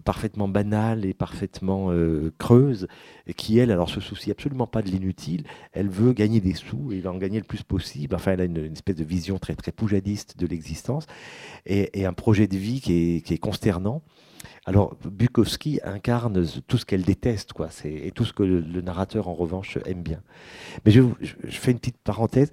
[0.00, 2.86] parfaitement banale et parfaitement euh, creuse,
[3.36, 7.06] qui, elle, alors se soucie absolument pas de l'inutile, elle veut gagner des sous et
[7.06, 8.14] en gagner le plus possible.
[8.14, 11.06] Enfin, elle a une, espèce de vision très, très poujadiste de l'existence
[11.66, 14.02] et, un projet de vie qui est, qui est consternant.
[14.66, 19.34] Alors, Bukowski incarne tout ce qu'elle déteste, quoi, et tout ce que le, narrateur, en
[19.34, 20.22] revanche, aime bien.
[20.84, 21.02] Mais je,
[21.48, 22.50] fais une petite parenthèse.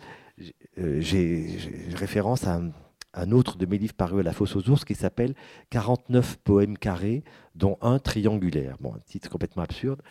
[0.77, 1.57] Euh, j'ai
[1.95, 2.71] référence à un,
[3.31, 5.33] autre de mes livres parus à la Fosse aux ours qui s'appelle
[5.69, 7.23] 49 poèmes carrés,
[7.55, 8.77] dont un triangulaire.
[8.79, 10.01] Bon, un titre complètement absurde,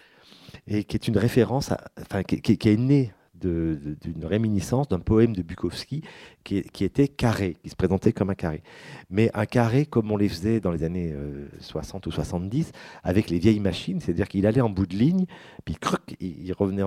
[0.66, 5.42] et qui est une référence, enfin, qui, qui est né d'une réminiscence d'un poème de
[5.42, 6.02] Bukowski
[6.44, 8.62] qui, était carré, qui se présentait comme un carré.
[9.08, 11.14] Mais un carré comme on les faisait dans les années
[11.60, 12.72] 60 euh, ou 70,
[13.02, 15.26] avec les vieilles machines, c'est-à-dire qu'il allait en bout de ligne,
[15.64, 15.76] puis
[16.20, 16.82] il revenait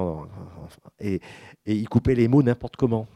[0.99, 1.21] et,
[1.65, 3.07] il coupait les mots n'importe comment.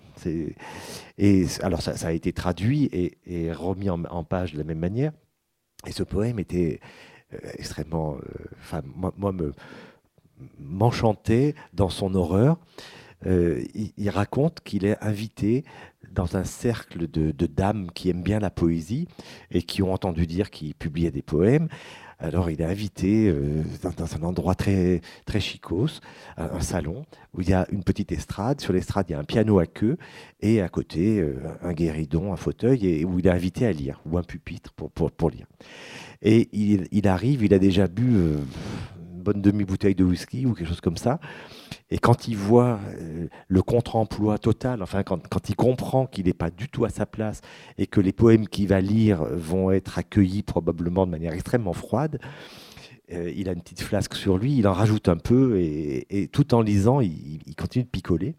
[1.18, 5.12] Et alors ça, a été traduit et, remis en, page de la même manière.
[5.86, 6.80] Et ce poème était
[7.34, 8.20] euh, extrêmement, euh,
[8.60, 9.54] enfin moi, moi me
[10.60, 12.58] m'enchantait dans son horreur.
[13.26, 15.63] Euh, il, raconte qu'il est invité
[16.11, 19.07] dans un cercle de, dames qui aiment bien la poésie
[19.51, 21.68] et qui ont entendu dire qu'il publiait des poèmes.
[22.20, 26.01] Alors il est invité euh, dans, un endroit très, très chicos,
[26.38, 28.61] un, salon, où il y a une petite estrade.
[28.61, 29.97] Sur l'estrade, il y a un piano à queue
[30.39, 34.01] et à côté, euh, un guéridon, un fauteuil, et, où il est invité à lire,
[34.05, 35.47] ou un pupitre pour, lire.
[36.22, 40.70] Et il, il, arrive, il a déjà bu une bonne demi-bouteille de whisky ou quelque
[40.70, 41.20] chose comme ça.
[41.90, 46.34] Et quand il voit euh, le contre-emploi total, enfin quand, quand il comprend qu'il n'est
[46.34, 47.42] pas du tout à sa place
[47.78, 52.20] et que les poèmes qu'il va lire vont être accueillis probablement de manière extrêmement froide,
[53.14, 56.54] euh, il a une petite flasque sur lui, il en rajoute un peu et, tout
[56.54, 58.36] en lisant, il, continue de picoler.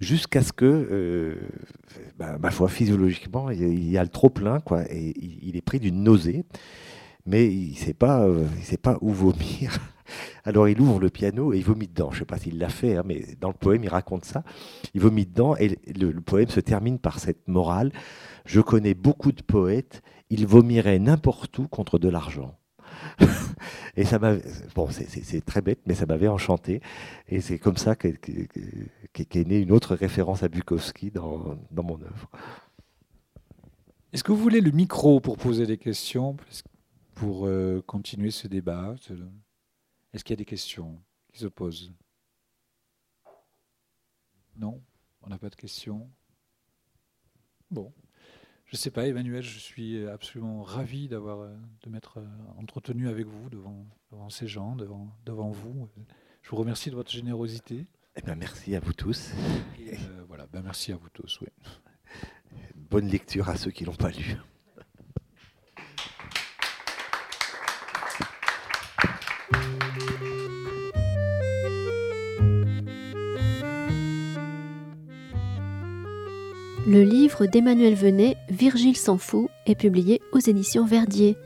[0.00, 1.36] Jusqu'à ce que, euh,
[2.18, 5.80] bah, ma foi, physiologiquement, il, y a le trop plein, quoi, et il, est pris
[5.80, 6.44] d'une nausée,
[7.24, 7.96] mais il ne sait,
[8.62, 9.78] sait pas où vomir.
[10.44, 12.10] Alors il ouvre le piano et il vomit dedans.
[12.10, 14.42] Je ne sais pas s'il l'a fait, hein, mais dans le poème, il raconte ça.
[14.94, 17.92] Il vomit dedans et le, poème se termine par cette morale.
[18.44, 22.58] Je connais beaucoup de poètes, ils vomiraient n'importe où contre de l'argent.
[23.96, 24.36] et ça m'a
[24.74, 26.80] bon c'est très bête mais ça m'avait enchanté
[27.26, 32.30] et c'est comme ça qu'est née une autre référence à Bukowski dans, mon œuvre
[34.12, 36.36] est-ce que vous voulez le micro pour poser des questions
[37.14, 38.94] pour euh, continuer ce débat
[40.12, 41.02] est-ce qu'il y a des questions
[41.32, 41.92] qui se posent?
[44.56, 44.82] Non?
[45.22, 46.10] On n'a pas de questions?
[47.70, 47.92] Bon.
[48.66, 53.08] Je ne sais pas, Emmanuel, je suis absolument ravi d'avoir, euh, de m'être euh, entretenu
[53.08, 55.88] avec vous devant, devant ces gens, devant, devant vous.
[56.42, 57.86] Je vous remercie de votre générosité.
[58.16, 59.32] Eh ben, merci à vous tous.
[59.78, 61.48] Euh, voilà, ben, merci à vous tous, oui.
[62.74, 64.36] bonne lecture à ceux qui l'ont pas lu.
[76.92, 81.38] Le livre d'Emmanuel Venet, Virgile s'en fout, est publié aux éditions Verdier.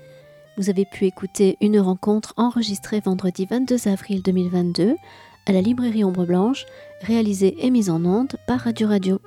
[0.56, 4.96] Vous avez pu écouter une rencontre enregistrée vendredi 22 avril 2022
[5.46, 6.66] à la librairie Ombre Blanche,
[7.00, 9.20] réalisée et mise en onde par Radio Radio.